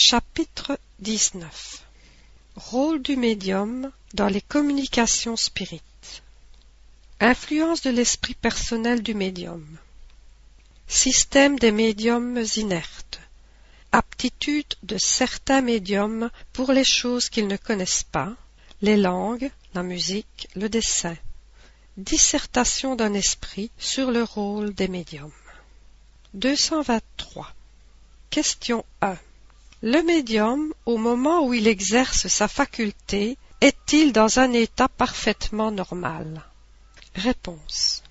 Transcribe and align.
Chapitre 0.00 0.78
19 1.00 1.84
Rôle 2.54 3.02
du 3.02 3.16
médium 3.16 3.90
dans 4.14 4.28
les 4.28 4.40
communications 4.40 5.34
spirites 5.34 6.22
Influence 7.18 7.82
de 7.82 7.90
l'esprit 7.90 8.34
personnel 8.34 9.02
du 9.02 9.14
médium 9.14 9.66
Système 10.86 11.58
des 11.58 11.72
médiums 11.72 12.40
inertes 12.54 13.18
Aptitude 13.90 14.72
de 14.84 14.96
certains 14.98 15.62
médiums 15.62 16.30
pour 16.52 16.70
les 16.70 16.84
choses 16.84 17.28
qu'ils 17.28 17.48
ne 17.48 17.56
connaissent 17.56 18.04
pas, 18.04 18.34
les 18.82 18.96
langues, 18.96 19.50
la 19.74 19.82
musique, 19.82 20.48
le 20.54 20.68
dessin. 20.68 21.16
Dissertation 21.96 22.94
d'un 22.94 23.14
esprit 23.14 23.72
sur 23.78 24.12
le 24.12 24.22
rôle 24.22 24.72
des 24.74 24.86
médiums. 24.86 25.32
223. 26.34 27.52
Question 28.30 28.84
1. 29.02 29.18
Le 29.82 30.02
médium, 30.02 30.74
au 30.86 30.96
moment 30.96 31.46
où 31.46 31.54
il 31.54 31.68
exerce 31.68 32.26
sa 32.26 32.48
faculté, 32.48 33.38
est-il 33.60 34.12
dans 34.12 34.40
un 34.40 34.52
état 34.52 34.88
parfaitement 34.88 35.70
normal? 35.70 36.42
Réponse. 37.14 38.02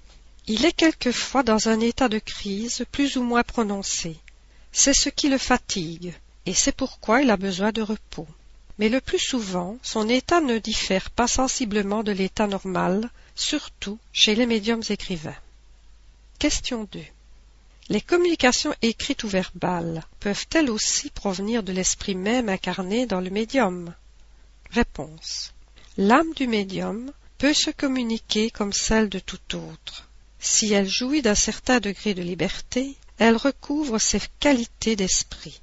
Il 0.47 0.63
est 0.63 0.71
quelquefois 0.71 1.43
dans 1.43 1.67
un 1.67 1.81
état 1.81 2.07
de 2.07 2.19
crise 2.19 2.85
plus 2.89 3.17
ou 3.17 3.23
moins 3.23 3.43
prononcé. 3.43 4.15
C'est 4.71 4.93
ce 4.93 5.09
qui 5.09 5.27
le 5.27 5.37
fatigue, 5.37 6.13
et 6.45 6.53
c'est 6.53 6.71
pourquoi 6.71 7.21
il 7.21 7.29
a 7.29 7.35
besoin 7.35 7.73
de 7.73 7.81
repos. 7.81 8.27
Mais 8.79 8.87
le 8.87 9.01
plus 9.01 9.19
souvent, 9.19 9.77
son 9.81 10.07
état 10.07 10.39
ne 10.39 10.59
diffère 10.59 11.09
pas 11.09 11.27
sensiblement 11.27 12.01
de 12.01 12.13
l'état 12.13 12.47
normal, 12.47 13.09
surtout 13.35 13.99
chez 14.13 14.35
les 14.35 14.45
médiums 14.45 14.83
écrivains. 14.87 15.35
Question 16.39 16.87
2. 16.93 17.01
Les 17.89 18.01
communications 18.01 18.73
écrites 18.81 19.23
ou 19.23 19.29
verbales 19.29 20.03
peuvent-elles 20.19 20.69
aussi 20.69 21.09
provenir 21.09 21.63
de 21.63 21.71
l'esprit 21.71 22.15
même 22.15 22.49
incarné 22.49 23.05
dans 23.05 23.21
le 23.21 23.29
médium? 23.29 23.93
Réponse. 24.71 25.53
L'âme 25.95 26.33
du 26.33 26.47
médium 26.47 27.13
peut 27.37 27.53
se 27.53 27.71
communiquer 27.71 28.51
comme 28.51 28.73
celle 28.73 29.07
de 29.07 29.19
tout 29.19 29.55
autre. 29.55 30.09
Si 30.37 30.73
elle 30.73 30.89
jouit 30.89 31.21
d'un 31.21 31.33
certain 31.33 31.79
degré 31.79 32.13
de 32.13 32.21
liberté, 32.21 32.97
elle 33.19 33.37
recouvre 33.37 33.99
ses 33.99 34.21
qualités 34.41 34.97
d'esprit. 34.97 35.61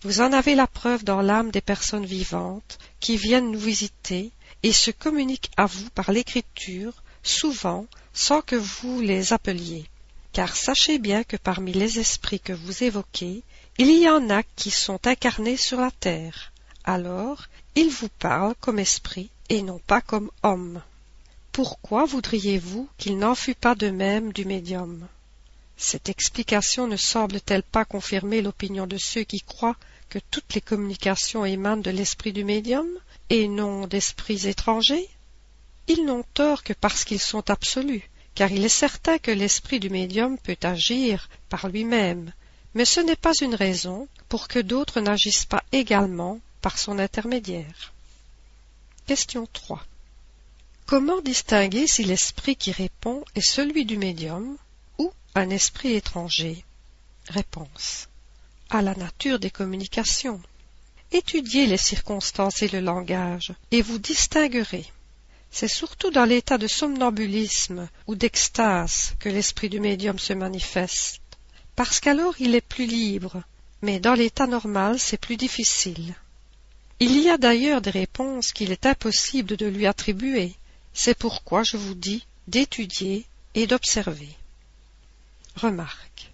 Vous 0.00 0.22
en 0.22 0.32
avez 0.32 0.54
la 0.54 0.66
preuve 0.66 1.04
dans 1.04 1.20
l'âme 1.20 1.50
des 1.50 1.60
personnes 1.60 2.06
vivantes 2.06 2.78
qui 2.98 3.18
viennent 3.18 3.50
nous 3.50 3.60
visiter 3.60 4.30
et 4.62 4.72
se 4.72 4.90
communiquent 4.90 5.50
à 5.58 5.66
vous 5.66 5.90
par 5.90 6.12
l'écriture, 6.12 7.02
souvent 7.22 7.86
sans 8.14 8.40
que 8.40 8.56
vous 8.56 9.02
les 9.02 9.34
appeliez 9.34 9.84
car 10.32 10.56
sachez 10.56 10.98
bien 10.98 11.24
que 11.24 11.36
parmi 11.36 11.72
les 11.72 11.98
esprits 11.98 12.40
que 12.40 12.52
vous 12.52 12.84
évoquez, 12.84 13.42
il 13.78 13.90
y 13.98 14.08
en 14.08 14.30
a 14.30 14.42
qui 14.42 14.70
sont 14.70 15.06
incarnés 15.06 15.56
sur 15.56 15.80
la 15.80 15.90
terre. 15.90 16.52
Alors, 16.84 17.46
ils 17.74 17.90
vous 17.90 18.08
parlent 18.08 18.54
comme 18.60 18.78
esprits 18.78 19.30
et 19.48 19.62
non 19.62 19.78
pas 19.78 20.00
comme 20.00 20.30
hommes. 20.42 20.82
Pourquoi 21.52 22.04
voudriez-vous 22.04 22.88
qu'il 22.98 23.18
n'en 23.18 23.34
fût 23.34 23.54
pas 23.54 23.74
de 23.74 23.90
même 23.90 24.32
du 24.32 24.44
médium? 24.44 25.06
Cette 25.76 26.08
explication 26.08 26.86
ne 26.86 26.96
semble-t-elle 26.96 27.62
pas 27.62 27.84
confirmer 27.84 28.42
l'opinion 28.42 28.86
de 28.86 28.98
ceux 28.98 29.22
qui 29.22 29.40
croient 29.40 29.76
que 30.08 30.18
toutes 30.30 30.54
les 30.54 30.60
communications 30.60 31.44
émanent 31.44 31.82
de 31.82 31.90
l'esprit 31.90 32.32
du 32.32 32.44
médium 32.44 32.88
et 33.30 33.46
non 33.48 33.86
d'esprits 33.86 34.48
étrangers? 34.48 35.08
Ils 35.86 36.04
n'ont 36.04 36.24
tort 36.34 36.64
que 36.64 36.72
parce 36.72 37.04
qu'ils 37.04 37.20
sont 37.20 37.48
absolus, 37.50 38.08
car 38.38 38.52
il 38.52 38.64
est 38.64 38.68
certain 38.68 39.18
que 39.18 39.32
l'esprit 39.32 39.80
du 39.80 39.90
médium 39.90 40.38
peut 40.38 40.56
agir 40.62 41.28
par 41.48 41.66
lui-même, 41.68 42.32
mais 42.72 42.84
ce 42.84 43.00
n'est 43.00 43.16
pas 43.16 43.32
une 43.40 43.56
raison 43.56 44.06
pour 44.28 44.46
que 44.46 44.60
d'autres 44.60 45.00
n'agissent 45.00 45.44
pas 45.44 45.64
également 45.72 46.38
par 46.60 46.78
son 46.78 47.00
intermédiaire. 47.00 47.92
Question 49.08 49.48
3. 49.52 49.84
Comment 50.86 51.20
distinguer 51.20 51.88
si 51.88 52.04
l'esprit 52.04 52.54
qui 52.54 52.70
répond 52.70 53.24
est 53.34 53.40
celui 53.40 53.84
du 53.84 53.96
médium 53.96 54.56
ou 54.98 55.10
un 55.34 55.50
esprit 55.50 55.94
étranger? 55.94 56.64
Réponse. 57.30 58.06
À 58.70 58.82
la 58.82 58.94
nature 58.94 59.40
des 59.40 59.50
communications. 59.50 60.40
Étudiez 61.10 61.66
les 61.66 61.76
circonstances 61.76 62.62
et 62.62 62.68
le 62.68 62.78
langage, 62.78 63.52
et 63.72 63.82
vous 63.82 63.98
distinguerez. 63.98 64.86
C'est 65.50 65.68
surtout 65.68 66.10
dans 66.10 66.24
l'état 66.24 66.58
de 66.58 66.66
somnambulisme 66.66 67.88
ou 68.06 68.14
d'extase 68.14 69.14
que 69.18 69.28
l'esprit 69.28 69.68
du 69.68 69.80
médium 69.80 70.18
se 70.18 70.32
manifeste, 70.32 71.20
parce 71.76 72.00
qu'alors 72.00 72.34
il 72.38 72.54
est 72.54 72.60
plus 72.60 72.86
libre, 72.86 73.42
mais 73.82 74.00
dans 74.00 74.14
l'état 74.14 74.46
normal 74.46 74.98
c'est 74.98 75.16
plus 75.20 75.36
difficile. 75.36 76.14
Il 77.00 77.20
y 77.20 77.30
a 77.30 77.38
d'ailleurs 77.38 77.80
des 77.80 77.90
réponses 77.90 78.52
qu'il 78.52 78.72
est 78.72 78.86
impossible 78.86 79.56
de 79.56 79.66
lui 79.66 79.86
attribuer, 79.86 80.54
c'est 80.92 81.16
pourquoi 81.16 81.62
je 81.62 81.76
vous 81.76 81.94
dis 81.94 82.26
d'étudier 82.48 83.24
et 83.54 83.66
d'observer. 83.66 84.30
Remarque. 85.56 86.30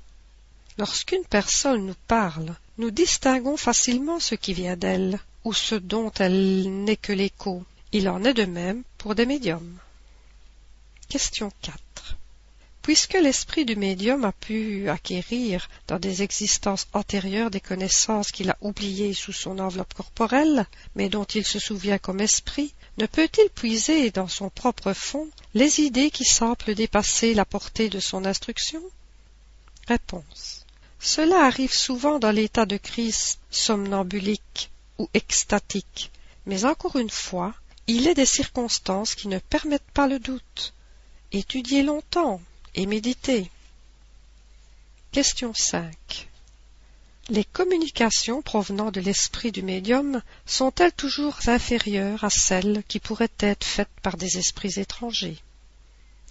Lorsqu'une 0.78 1.24
personne 1.24 1.86
nous 1.86 1.96
parle, 2.08 2.54
nous 2.78 2.90
distinguons 2.90 3.56
facilement 3.56 4.20
ce 4.20 4.34
qui 4.34 4.54
vient 4.54 4.76
d'elle, 4.76 5.18
ou 5.44 5.52
ce 5.52 5.74
dont 5.74 6.10
elle 6.18 6.84
n'est 6.84 6.96
que 6.96 7.12
l'écho. 7.12 7.64
Il 7.96 8.08
en 8.08 8.24
est 8.24 8.34
de 8.34 8.44
même 8.44 8.82
pour 8.98 9.14
des 9.14 9.24
médiums. 9.24 9.78
Question 11.08 11.52
4. 11.62 11.78
Puisque 12.82 13.14
l'esprit 13.14 13.64
du 13.64 13.76
médium 13.76 14.24
a 14.24 14.32
pu 14.32 14.88
acquérir 14.88 15.70
dans 15.86 16.00
des 16.00 16.24
existences 16.24 16.88
antérieures 16.92 17.52
des 17.52 17.60
connaissances 17.60 18.32
qu'il 18.32 18.50
a 18.50 18.58
oubliées 18.60 19.14
sous 19.14 19.30
son 19.32 19.60
enveloppe 19.60 19.94
corporelle, 19.94 20.66
mais 20.96 21.08
dont 21.08 21.22
il 21.22 21.46
se 21.46 21.60
souvient 21.60 21.98
comme 21.98 22.20
esprit, 22.20 22.74
ne 22.98 23.06
peut-il 23.06 23.48
puiser 23.50 24.10
dans 24.10 24.26
son 24.26 24.50
propre 24.50 24.92
fond 24.92 25.28
les 25.54 25.78
idées 25.78 26.10
qui 26.10 26.24
semblent 26.24 26.74
dépasser 26.74 27.32
la 27.32 27.44
portée 27.44 27.90
de 27.90 28.00
son 28.00 28.24
instruction? 28.24 28.82
Réponse. 29.86 30.66
Cela 30.98 31.44
arrive 31.44 31.72
souvent 31.72 32.18
dans 32.18 32.32
l'état 32.32 32.66
de 32.66 32.76
crise 32.76 33.38
somnambulique 33.52 34.72
ou 34.98 35.08
extatique, 35.14 36.10
mais 36.44 36.64
encore 36.64 36.96
une 36.96 37.08
fois, 37.08 37.54
il 37.86 38.08
est 38.08 38.14
des 38.14 38.26
circonstances 38.26 39.14
qui 39.14 39.28
ne 39.28 39.38
permettent 39.38 39.82
pas 39.92 40.06
le 40.06 40.18
doute. 40.18 40.72
Étudiez 41.32 41.82
longtemps 41.82 42.40
et 42.74 42.86
méditez. 42.86 43.50
Question 45.12 45.52
5. 45.54 46.28
Les 47.28 47.44
communications 47.44 48.42
provenant 48.42 48.90
de 48.90 49.00
l'esprit 49.00 49.50
du 49.50 49.62
médium 49.62 50.22
sont-elles 50.44 50.92
toujours 50.92 51.38
inférieures 51.46 52.24
à 52.24 52.30
celles 52.30 52.82
qui 52.88 53.00
pourraient 53.00 53.28
être 53.38 53.64
faites 53.64 53.88
par 54.02 54.16
des 54.16 54.38
esprits 54.38 54.78
étrangers? 54.78 55.38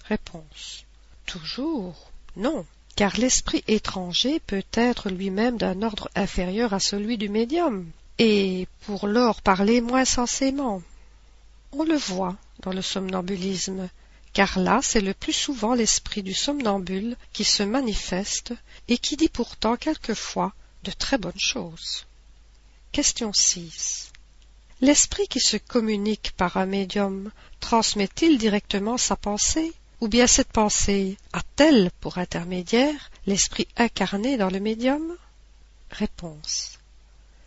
Réponse. 0.06 0.86
Toujours 1.26 2.12
non, 2.36 2.66
car 2.96 3.18
l'esprit 3.18 3.64
étranger 3.68 4.40
peut 4.40 4.64
être 4.74 5.10
lui-même 5.10 5.58
d'un 5.58 5.82
ordre 5.82 6.10
inférieur 6.16 6.74
à 6.74 6.80
celui 6.80 7.18
du 7.18 7.30
médium, 7.30 7.90
et 8.20 8.68
pour 8.86 9.08
lors 9.08 9.42
parler 9.42 9.82
moins 9.82 10.06
sensément. 10.06 10.82
On 11.76 11.84
le 11.84 11.98
voit 11.98 12.36
dans 12.62 12.72
le 12.72 12.84
somnambulisme, 12.84 13.90
car 14.32 14.60
là 14.60 14.80
c'est 14.84 15.02
le 15.02 15.16
plus 15.16 15.34
souvent 15.34 15.74
l'esprit 15.74 16.22
du 16.22 16.34
somnambule 16.34 17.18
qui 17.34 17.44
se 17.44 17.64
manifeste 17.64 18.54
et 18.88 19.00
qui 19.00 19.18
dit 19.18 19.28
pourtant 19.28 19.76
quelquefois 19.76 20.54
de 20.84 20.92
très 20.92 21.18
bonnes 21.18 21.34
choses. 21.40 22.06
Question 22.92 23.34
6. 23.34 24.12
L'esprit 24.82 25.28
qui 25.28 25.40
se 25.40 25.58
communique 25.58 26.34
par 26.38 26.58
un 26.58 26.68
médium 26.68 27.32
transmet-il 27.60 28.38
directement 28.38 29.00
sa 29.00 29.16
pensée 29.16 29.74
ou 30.00 30.08
bien 30.08 30.28
cette 30.28 30.52
pensée 30.52 31.18
a-t-elle 31.32 31.90
pour 32.02 32.20
intermédiaire 32.20 33.10
l'esprit 33.26 33.68
incarné 33.78 34.38
dans 34.38 34.52
le 34.52 34.60
médium? 34.60 35.18
Réponse. 35.90 36.78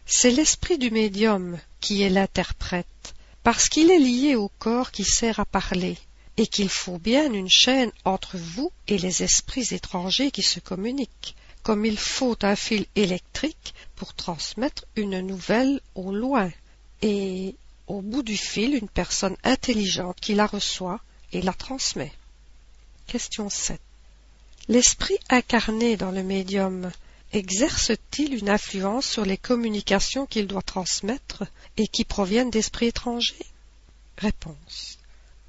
C'est 0.04 0.30
l'esprit 0.30 0.78
du 0.78 0.90
médium 0.90 1.58
qui 1.80 2.02
est 2.02 2.10
l'interprète 2.10 3.14
parce 3.46 3.68
qu'il 3.68 3.92
est 3.92 4.00
lié 4.00 4.34
au 4.34 4.48
corps 4.58 4.90
qui 4.90 5.04
sert 5.04 5.38
à 5.38 5.44
parler, 5.44 5.96
et 6.36 6.48
qu'il 6.48 6.68
faut 6.68 6.98
bien 6.98 7.32
une 7.32 7.48
chaîne 7.48 7.92
entre 8.04 8.36
vous 8.36 8.72
et 8.88 8.98
les 8.98 9.22
esprits 9.22 9.68
étrangers 9.70 10.32
qui 10.32 10.42
se 10.42 10.58
communiquent, 10.58 11.36
comme 11.62 11.86
il 11.86 11.96
faut 11.96 12.36
un 12.42 12.56
fil 12.56 12.86
électrique 12.96 13.72
pour 13.94 14.14
transmettre 14.14 14.84
une 14.96 15.20
nouvelle 15.20 15.80
au 15.94 16.12
loin, 16.12 16.50
et 17.02 17.54
au 17.86 18.02
bout 18.02 18.24
du 18.24 18.36
fil 18.36 18.74
une 18.74 18.88
personne 18.88 19.36
intelligente 19.44 20.18
qui 20.20 20.34
la 20.34 20.46
reçoit 20.46 21.00
et 21.32 21.40
la 21.40 21.52
transmet. 21.52 22.12
Question 23.06 23.48
7. 23.48 23.80
L'esprit 24.66 25.18
incarné 25.30 25.96
dans 25.96 26.10
le 26.10 26.24
médium 26.24 26.90
exerce-t-il 27.32 28.34
une 28.34 28.48
influence 28.48 29.06
sur 29.06 29.24
les 29.24 29.36
communications 29.36 30.26
qu'il 30.26 30.46
doit 30.46 30.62
transmettre 30.62 31.44
et 31.76 31.88
qui 31.88 32.04
proviennent 32.04 32.50
d'esprits 32.50 32.86
étrangers? 32.86 33.46
Réponse. 34.18 34.98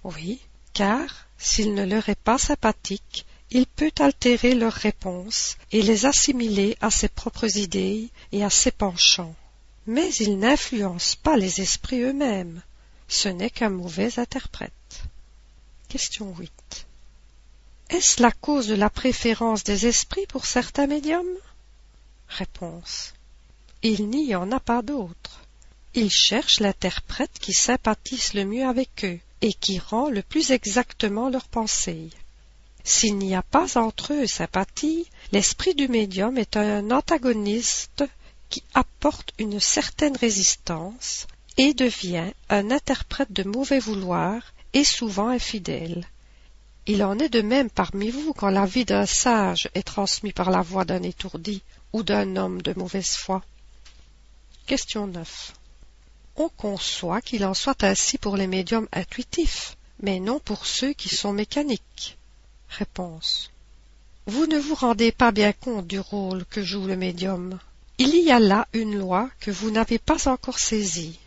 Oui, 0.03 0.39
car 0.73 1.27
s'il 1.37 1.73
ne 1.73 1.85
leur 1.85 2.09
est 2.09 2.19
pas 2.19 2.37
sympathique, 2.37 3.25
il 3.51 3.65
peut 3.65 3.91
altérer 3.99 4.55
leurs 4.55 4.73
réponses 4.73 5.55
et 5.71 5.81
les 5.81 6.05
assimiler 6.05 6.77
à 6.81 6.91
ses 6.91 7.07
propres 7.07 7.57
idées 7.57 8.09
et 8.31 8.43
à 8.43 8.49
ses 8.49 8.71
penchants. 8.71 9.35
mais 9.87 10.13
il 10.15 10.37
n'influence 10.37 11.15
pas 11.15 11.37
les 11.37 11.61
esprits 11.61 12.01
eux-mêmes. 12.01 12.61
Ce 13.07 13.29
n'est 13.29 13.49
qu'un 13.49 13.69
mauvais 13.69 14.19
interprète. 14.19 14.73
Question 15.87 16.35
8. 16.37 16.51
Est-ce 17.89 18.21
la 18.21 18.31
cause 18.31 18.67
de 18.67 18.75
la 18.75 18.89
préférence 18.89 19.63
des 19.63 19.87
esprits 19.87 20.27
pour 20.27 20.45
certains 20.45 20.87
médiums? 20.87 21.37
Réponse. 22.29 23.13
Il 23.83 24.09
n'y 24.09 24.35
en 24.35 24.51
a 24.51 24.59
pas 24.59 24.81
d'autre. 24.81 25.41
Ils 25.93 26.11
cherchent 26.11 26.59
l'interprète 26.59 27.39
qui 27.39 27.53
sympathise 27.53 28.33
le 28.33 28.45
mieux 28.45 28.65
avec 28.65 29.05
eux 29.05 29.19
et 29.41 29.53
qui 29.53 29.79
rend 29.79 30.09
le 30.09 30.21
plus 30.21 30.51
exactement 30.51 31.29
leurs 31.29 31.47
pensées. 31.47 32.09
S'il 32.83 33.17
n'y 33.17 33.35
a 33.35 33.41
pas 33.41 33.77
entre 33.77 34.13
eux 34.13 34.27
sympathie, 34.27 35.07
l'esprit 35.31 35.75
du 35.75 35.87
médium 35.87 36.37
est 36.37 36.55
un 36.55 36.89
antagoniste 36.91 38.03
qui 38.49 38.63
apporte 38.73 39.33
une 39.39 39.59
certaine 39.59 40.15
résistance 40.15 41.27
et 41.57 41.73
devient 41.73 42.31
un 42.49 42.71
interprète 42.71 43.31
de 43.31 43.43
mauvais 43.43 43.79
vouloir 43.79 44.53
et 44.73 44.83
souvent 44.83 45.29
infidèle. 45.29 46.05
Il 46.85 47.03
en 47.03 47.19
est 47.19 47.29
de 47.29 47.41
même 47.41 47.69
parmi 47.69 48.09
vous 48.09 48.33
quand 48.33 48.49
la 48.49 48.65
vie 48.65 48.85
d'un 48.85 49.05
sage 49.05 49.69
est 49.73 49.83
transmise 49.83 50.33
par 50.33 50.49
la 50.49 50.61
voix 50.61 50.85
d'un 50.85 51.03
étourdi 51.03 51.61
ou 51.97 52.03
d'un 52.03 52.35
homme 52.35 52.61
de 52.61 52.73
mauvaise 52.77 53.15
foi. 53.15 53.41
Question 54.67 55.07
9. 55.07 55.53
On 56.35 56.47
conçoit 56.47 57.21
qu'il 57.21 57.43
en 57.43 57.55
soit 57.55 57.83
ainsi 57.83 58.19
pour 58.19 58.37
les 58.37 58.45
médiums 58.45 58.87
intuitifs, 58.93 59.77
mais 59.99 60.19
non 60.19 60.39
pour 60.39 60.67
ceux 60.67 60.93
qui 60.93 61.09
sont 61.09 61.33
mécaniques. 61.33 62.19
Réponse. 62.69 63.49
Vous 64.27 64.45
ne 64.45 64.59
vous 64.59 64.75
rendez 64.75 65.11
pas 65.11 65.31
bien 65.31 65.53
compte 65.53 65.87
du 65.87 65.99
rôle 65.99 66.45
que 66.45 66.61
joue 66.61 66.85
le 66.85 66.95
médium. 66.95 67.57
Il 67.97 68.15
y 68.15 68.31
a 68.31 68.39
là 68.39 68.67
une 68.73 68.99
loi 68.99 69.31
que 69.39 69.49
vous 69.49 69.71
n'avez 69.71 69.97
pas 69.97 70.27
encore 70.27 70.59
saisie. 70.59 71.17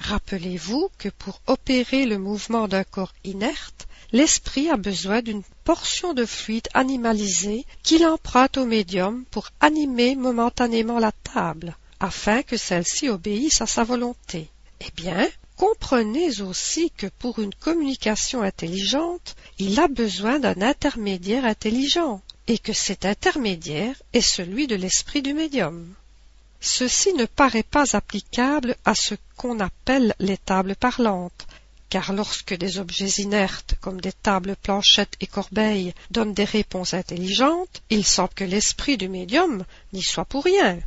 Rappelez-vous 0.00 0.90
que 0.98 1.08
pour 1.08 1.40
opérer 1.46 2.04
le 2.04 2.18
mouvement 2.18 2.66
d'un 2.66 2.82
corps 2.82 3.14
inerte, 3.22 3.86
l'esprit 4.12 4.70
a 4.70 4.76
besoin 4.76 5.22
d'une 5.22 5.42
portion 5.64 6.14
de 6.14 6.24
fluide 6.24 6.68
animalisé 6.74 7.66
qu'il 7.82 8.06
emprunte 8.06 8.56
au 8.56 8.64
médium 8.64 9.24
pour 9.30 9.50
animer 9.60 10.14
momentanément 10.16 10.98
la 10.98 11.12
table, 11.12 11.76
afin 12.00 12.42
que 12.42 12.56
celle-ci 12.56 13.08
obéisse 13.08 13.60
à 13.60 13.66
sa 13.66 13.84
volonté. 13.84 14.48
Eh 14.80 14.90
bien, 14.96 15.28
comprenez 15.56 16.40
aussi 16.40 16.90
que 16.96 17.08
pour 17.18 17.38
une 17.40 17.54
communication 17.54 18.42
intelligente, 18.42 19.36
il 19.58 19.78
a 19.80 19.88
besoin 19.88 20.38
d'un 20.38 20.62
intermédiaire 20.62 21.44
intelligent, 21.44 22.22
et 22.46 22.58
que 22.58 22.72
cet 22.72 23.04
intermédiaire 23.04 23.94
est 24.14 24.22
celui 24.22 24.66
de 24.66 24.74
l'esprit 24.74 25.20
du 25.20 25.34
médium. 25.34 25.92
Ceci 26.60 27.12
ne 27.12 27.26
paraît 27.26 27.62
pas 27.62 27.94
applicable 27.94 28.74
à 28.84 28.94
ce 28.94 29.14
qu'on 29.36 29.60
appelle 29.60 30.14
les 30.18 30.38
tables 30.38 30.74
parlantes, 30.74 31.46
car 31.88 32.12
lorsque 32.12 32.54
des 32.54 32.78
objets 32.78 33.22
inertes 33.22 33.74
comme 33.80 34.00
des 34.00 34.12
tables, 34.12 34.56
planchettes 34.62 35.16
et 35.20 35.26
corbeilles 35.26 35.94
donnent 36.10 36.34
des 36.34 36.44
réponses 36.44 36.94
intelligentes, 36.94 37.82
il 37.90 38.04
semble 38.04 38.34
que 38.34 38.44
l'esprit 38.44 38.96
du 38.96 39.08
médium 39.08 39.64
n'y 39.92 40.02
soit 40.02 40.24
pour 40.24 40.44
rien. 40.44 40.78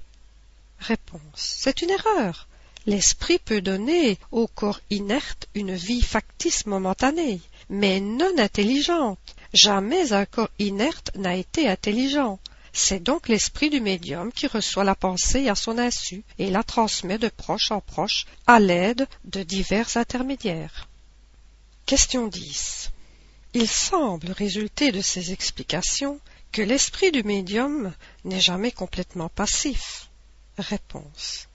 Réponse. 0.80 1.22
C'est 1.36 1.82
une 1.82 1.90
erreur. 1.90 2.48
L'esprit 2.86 3.40
peut 3.40 3.62
donner 3.62 4.18
au 4.32 4.48
corps 4.48 4.82
inerte 4.90 5.48
une 5.54 5.76
vie 5.76 6.02
factice 6.02 6.66
momentanée, 6.66 7.40
mais 7.70 8.00
non 8.00 8.38
intelligente. 8.38 9.36
Jamais 9.54 10.14
un 10.14 10.26
corps 10.26 10.50
inerte 10.58 11.12
n'a 11.16 11.36
été 11.36 11.68
intelligent. 11.68 12.40
C'est 12.74 13.04
donc 13.04 13.28
l'esprit 13.28 13.70
du 13.70 13.82
médium 13.82 14.32
qui 14.32 14.48
reçoit 14.48 14.84
la 14.84 14.96
pensée 14.96 15.50
à 15.50 15.56
son 15.56 15.78
insu 15.78 16.24
et 16.40 16.50
la 16.50 16.64
transmet 16.64 17.18
de 17.18 17.28
proche 17.28 17.72
en 17.72 17.82
proche 17.82 18.26
à 18.48 18.60
l'aide 18.60 19.08
de 19.26 19.44
divers 19.44 19.98
intermédiaires. 19.98 20.88
Question 21.92 22.28
10. 22.28 22.90
Il 23.54 23.68
semble 23.68 24.32
résulter 24.32 24.94
de 24.94 25.02
ces 25.02 25.34
explications 25.34 26.22
que 26.54 26.62
l'esprit 26.62 27.12
du 27.12 27.22
médium 27.24 27.94
n'est 28.24 28.40
jamais 28.40 28.72
complètement 28.72 29.28
passif. 29.28 30.08
Réponse. 30.58 31.50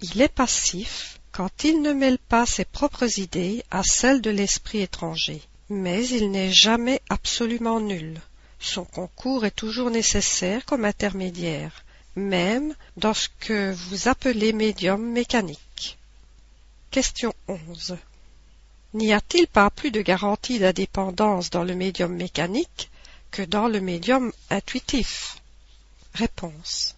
Il 0.00 0.22
est 0.22 0.32
passif 0.32 1.20
quand 1.30 1.64
il 1.64 1.82
ne 1.82 1.92
mêle 1.92 2.16
pas 2.16 2.46
ses 2.46 2.64
propres 2.64 3.18
idées 3.18 3.64
à 3.70 3.82
celles 3.82 4.22
de 4.22 4.30
l'esprit 4.30 4.80
étranger, 4.80 5.42
mais 5.68 6.08
il 6.08 6.30
n'est 6.30 6.52
jamais 6.52 7.02
absolument 7.10 7.78
nul. 7.78 8.18
Son 8.60 8.86
concours 8.86 9.44
est 9.44 9.50
toujours 9.50 9.90
nécessaire 9.90 10.64
comme 10.64 10.86
intermédiaire, 10.86 11.84
même 12.16 12.74
dans 12.96 13.12
ce 13.12 13.28
que 13.40 13.72
vous 13.72 14.08
appelez 14.08 14.54
médium 14.54 15.02
mécanique. 15.02 15.98
Question 16.90 17.34
11. 17.46 17.98
N'y 18.94 19.12
a-t-il 19.12 19.46
pas 19.46 19.70
plus 19.70 19.90
de 19.90 20.02
garantie 20.02 20.58
d'indépendance 20.58 21.50
dans 21.50 21.64
le 21.64 21.74
médium 21.74 22.14
mécanique 22.14 22.90
que 23.30 23.42
dans 23.42 23.68
le 23.68 23.80
médium 23.80 24.32
intuitif? 24.50 25.36
Réponse 26.14 26.94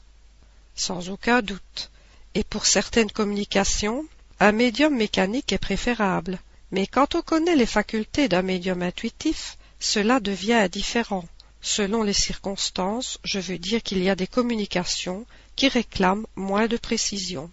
sans 0.75 1.09
aucun 1.11 1.41
doute, 1.43 1.91
et 2.35 2.45
pour 2.45 2.67
certaines 2.67 3.11
communications, 3.11 4.05
un 4.41 4.53
médium 4.53 4.95
mécanique 4.95 5.53
est 5.53 5.59
préférable, 5.59 6.41
mais 6.73 6.87
quand 6.87 7.15
on 7.15 7.23
connaît 7.23 7.57
les 7.57 7.67
facultés 7.67 8.29
d'un 8.29 8.43
médium 8.43 8.83
intuitif, 8.83 9.57
cela 9.79 10.19
devient 10.19 10.55
indifférent. 10.55 11.25
Selon 11.63 12.03
les 12.03 12.13
circonstances, 12.13 13.19
je 13.25 13.39
veux 13.39 13.59
dire 13.59 13.83
qu'il 13.83 14.03
y 14.03 14.11
a 14.11 14.17
des 14.17 14.27
communications 14.27 15.25
qui 15.57 15.69
réclament 15.69 16.27
moins 16.35 16.67
de 16.67 16.77
précision. 16.77 17.51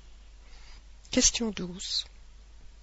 Question 1.11 1.51
12. 1.51 2.05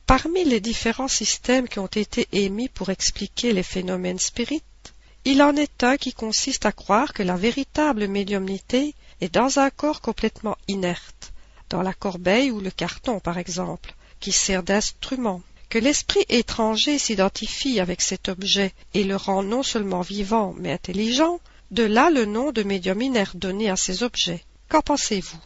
Parmi 0.09 0.43
les 0.43 0.61
différents 0.61 1.07
systèmes 1.07 1.69
qui 1.69 1.81
ont 1.81 1.87
été 1.87 2.29
émis 2.33 2.71
pour 2.71 2.89
expliquer 2.89 3.53
les 3.53 3.63
phénomènes 3.63 4.19
spirites, 4.19 4.95
il 5.27 5.43
en 5.43 5.55
est 5.55 5.85
un 5.85 5.99
qui 5.99 6.15
consiste 6.15 6.65
à 6.65 6.73
croire 6.73 7.13
que 7.13 7.23
la 7.23 7.37
véritable 7.37 8.09
médiumnité 8.09 8.95
est 9.21 9.35
dans 9.35 9.59
un 9.59 9.69
corps 9.69 10.01
complètement 10.01 10.57
inerte, 10.67 11.35
dans 11.69 11.83
la 11.83 11.93
corbeille 11.93 12.51
ou 12.51 12.59
le 12.61 12.71
carton 12.71 13.21
par 13.21 13.37
exemple, 13.37 13.95
qui 14.19 14.33
sert 14.33 14.63
d'instrument, 14.63 15.43
que 15.69 15.79
l'esprit 15.79 16.25
étranger 16.31 16.99
s'identifie 16.99 17.79
avec 17.79 18.01
cet 18.01 18.31
objet 18.31 18.73
et 18.95 19.05
le 19.05 19.15
rend 19.15 19.43
non 19.43 19.63
seulement 19.63 20.01
vivant 20.01 20.55
mais 20.57 20.73
intelligent, 20.73 21.39
de 21.71 21.83
là 21.83 22.09
le 22.09 22.25
nom 22.25 22.51
de 22.51 22.63
médium 22.63 23.03
inerte 23.03 23.37
donné 23.37 23.69
à 23.69 23.77
ces 23.77 24.03
objets. 24.03 24.43
Qu'en 24.71 24.81
pensez-vous? 24.81 25.41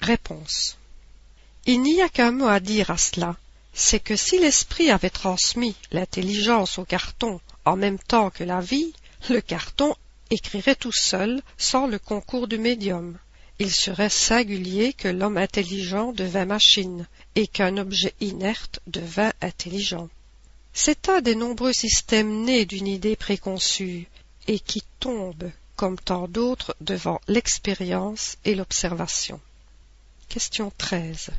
Réponse. 0.00 0.76
Il 1.66 1.82
n'y 1.82 2.02
a 2.02 2.08
qu'un 2.08 2.32
mot 2.32 2.48
à 2.48 2.58
dire 2.58 2.90
à 2.90 2.98
cela, 2.98 3.36
c'est 3.74 4.00
que 4.00 4.16
si 4.16 4.38
l'esprit 4.38 4.90
avait 4.90 5.10
transmis 5.10 5.74
l'intelligence 5.90 6.78
au 6.78 6.84
carton 6.84 7.40
en 7.64 7.76
même 7.76 7.98
temps 7.98 8.30
que 8.30 8.44
la 8.44 8.60
vie, 8.60 8.92
le 9.28 9.40
carton 9.40 9.94
écrirait 10.30 10.76
tout 10.76 10.92
seul 10.92 11.42
sans 11.58 11.86
le 11.86 11.98
concours 11.98 12.46
du 12.46 12.58
médium. 12.58 13.18
Il 13.58 13.70
serait 13.70 14.10
singulier 14.10 14.92
que 14.92 15.08
l'homme 15.08 15.36
intelligent 15.36 16.12
devint 16.12 16.44
machine 16.44 17.06
et 17.34 17.46
qu'un 17.46 17.76
objet 17.76 18.14
inerte 18.20 18.80
devint 18.86 19.32
intelligent. 19.40 20.08
C'est 20.72 21.08
un 21.08 21.20
des 21.20 21.36
nombreux 21.36 21.72
systèmes 21.72 22.44
nés 22.44 22.66
d'une 22.66 22.88
idée 22.88 23.16
préconçue 23.16 24.08
et 24.48 24.58
qui 24.58 24.82
tombe, 24.98 25.50
comme 25.76 25.98
tant 25.98 26.26
d'autres, 26.26 26.74
devant 26.80 27.20
l'expérience 27.28 28.36
et 28.44 28.54
l'observation. 28.54 29.40
Question 30.28 30.72
13. 30.76 31.30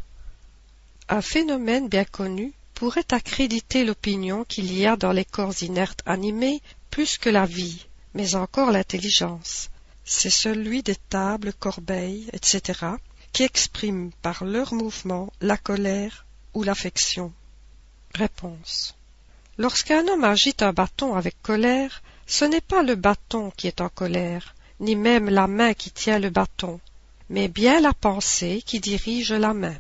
Un 1.08 1.22
phénomène 1.22 1.88
bien 1.88 2.04
connu 2.04 2.54
pourrait 2.74 3.14
accréditer 3.14 3.86
l'opinion 3.86 4.44
qu'il 4.44 4.76
y 4.76 4.88
a 4.88 4.96
dans 4.96 5.12
les 5.12 5.24
corps 5.24 5.62
inertes 5.62 6.02
animés 6.08 6.62
plus 6.90 7.18
que 7.18 7.30
la 7.30 7.46
vie, 7.46 7.86
mais 8.16 8.34
encore 8.34 8.72
l'intelligence. 8.72 9.70
C'est 10.04 10.32
celui 10.32 10.82
des 10.82 10.96
tables, 10.96 11.54
corbeilles, 11.54 12.28
etc., 12.34 12.80
qui 13.34 13.44
expriment 13.44 14.12
par 14.22 14.46
leur 14.46 14.74
mouvement 14.74 15.32
la 15.42 15.58
colère 15.58 16.26
ou 16.54 16.64
l'affection. 16.64 17.34
Réponse. 18.16 18.96
Lorsqu'un 19.58 20.08
homme 20.08 20.24
agite 20.24 20.64
un 20.64 20.74
bâton 20.74 21.16
avec 21.16 21.42
colère, 21.42 22.02
ce 22.26 22.46
n'est 22.46 22.62
pas 22.62 22.82
le 22.82 22.96
bâton 22.96 23.52
qui 23.56 23.68
est 23.68 23.82
en 23.82 23.90
colère, 23.90 24.56
ni 24.80 24.96
même 24.96 25.30
la 25.30 25.48
main 25.48 25.74
qui 25.74 25.92
tient 25.92 26.20
le 26.20 26.30
bâton, 26.30 26.80
mais 27.30 27.48
bien 27.48 27.80
la 27.80 27.94
pensée 27.94 28.64
qui 28.66 28.80
dirige 28.80 29.32
la 29.32 29.54
main. 29.54 29.76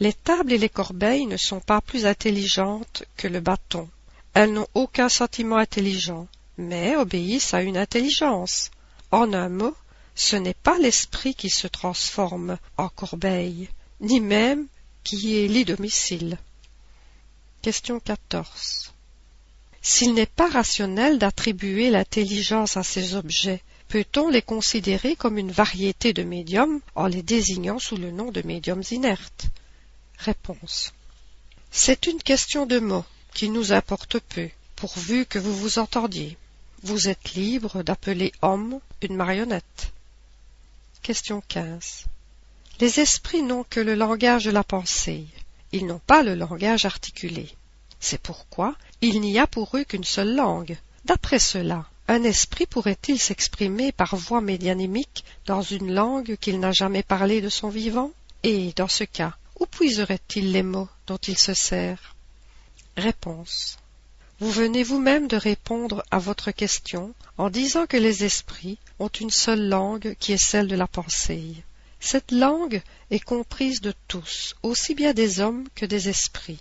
Les 0.00 0.12
tables 0.12 0.52
et 0.52 0.58
les 0.58 0.68
corbeilles 0.68 1.26
ne 1.26 1.36
sont 1.36 1.60
pas 1.60 1.80
plus 1.80 2.06
intelligentes 2.06 3.04
que 3.16 3.28
le 3.28 3.40
bâton. 3.40 3.88
Elles 4.34 4.52
n'ont 4.52 4.68
aucun 4.74 5.08
sentiment 5.08 5.56
intelligent 5.56 6.28
mais 6.58 6.96
obéissent 6.96 7.54
à 7.54 7.62
une 7.62 7.76
intelligence. 7.76 8.70
En 9.10 9.32
un 9.32 9.48
mot, 9.48 9.74
ce 10.14 10.36
n'est 10.36 10.54
pas 10.54 10.78
l'esprit 10.78 11.34
qui 11.34 11.50
se 11.50 11.66
transforme 11.66 12.58
en 12.76 12.88
corbeille, 12.88 13.68
ni 14.00 14.20
même 14.20 14.66
qui 15.04 15.36
élit 15.36 15.64
domicile. 15.64 16.38
Question 17.62 18.00
14. 18.00 18.92
S'il 19.82 20.14
n'est 20.14 20.26
pas 20.26 20.48
rationnel 20.48 21.18
d'attribuer 21.18 21.90
l'intelligence 21.90 22.76
à 22.76 22.82
ces 22.82 23.14
objets, 23.14 23.62
Peut-on 23.88 24.28
les 24.28 24.42
considérer 24.42 25.14
comme 25.14 25.38
une 25.38 25.52
variété 25.52 26.12
de 26.12 26.24
médiums 26.24 26.80
en 26.96 27.06
les 27.06 27.22
désignant 27.22 27.78
sous 27.78 27.96
le 27.96 28.10
nom 28.10 28.32
de 28.32 28.42
médiums 28.42 28.82
inertes? 28.90 29.46
Réponse. 30.18 30.92
C'est 31.70 32.06
une 32.06 32.22
question 32.22 32.66
de 32.66 32.78
mots 32.78 33.04
qui 33.34 33.50
nous 33.50 33.72
importe 33.72 34.18
peu, 34.18 34.48
pourvu 34.76 35.26
que 35.26 35.38
vous 35.38 35.54
vous 35.54 35.78
entendiez. 35.78 36.36
Vous 36.82 37.08
êtes 37.08 37.34
libre 37.34 37.82
d'appeler 37.82 38.32
homme 38.42 38.80
une 39.02 39.16
marionnette. 39.16 39.92
Question 41.02 41.42
15. 41.48 42.04
Les 42.80 43.00
esprits 43.00 43.42
n'ont 43.42 43.64
que 43.64 43.80
le 43.80 43.94
langage 43.94 44.44
de 44.44 44.50
la 44.50 44.64
pensée. 44.64 45.26
Ils 45.72 45.86
n'ont 45.86 46.00
pas 46.06 46.22
le 46.22 46.34
langage 46.34 46.84
articulé. 46.84 47.48
C'est 48.00 48.20
pourquoi 48.20 48.74
il 49.00 49.20
n'y 49.20 49.38
a 49.38 49.46
pour 49.46 49.76
eux 49.76 49.84
qu'une 49.84 50.04
seule 50.04 50.34
langue. 50.34 50.76
D'après 51.04 51.38
cela, 51.38 51.86
un 52.08 52.22
esprit 52.22 52.66
pourrait-il 52.66 53.18
s'exprimer 53.18 53.92
par 53.92 54.16
voie 54.16 54.40
médianémique 54.40 55.24
dans 55.46 55.62
une 55.62 55.92
langue 55.92 56.36
qu'il 56.40 56.60
n'a 56.60 56.72
jamais 56.72 57.02
parlée 57.02 57.40
de 57.40 57.48
son 57.48 57.68
vivant? 57.68 58.12
Et, 58.42 58.72
dans 58.76 58.88
ce 58.88 59.04
cas, 59.04 59.36
où 59.58 59.66
puiserait-il 59.66 60.52
les 60.52 60.62
mots 60.62 60.88
dont 61.06 61.18
il 61.28 61.38
se 61.38 61.54
sert 61.54 62.14
Réponse. 62.96 63.78
Vous 64.38 64.50
venez 64.50 64.82
vous-même 64.82 65.28
de 65.28 65.36
répondre 65.36 66.04
à 66.10 66.18
votre 66.18 66.50
question 66.50 67.14
en 67.38 67.48
disant 67.48 67.86
que 67.86 67.96
les 67.96 68.24
esprits 68.24 68.78
ont 68.98 69.08
une 69.08 69.30
seule 69.30 69.68
langue 69.68 70.14
qui 70.18 70.32
est 70.32 70.42
celle 70.42 70.68
de 70.68 70.76
la 70.76 70.86
pensée. 70.86 71.54
Cette 72.00 72.32
langue 72.32 72.82
est 73.10 73.20
comprise 73.20 73.80
de 73.80 73.94
tous, 74.08 74.54
aussi 74.62 74.94
bien 74.94 75.14
des 75.14 75.40
hommes 75.40 75.66
que 75.74 75.86
des 75.86 76.08
esprits. 76.08 76.60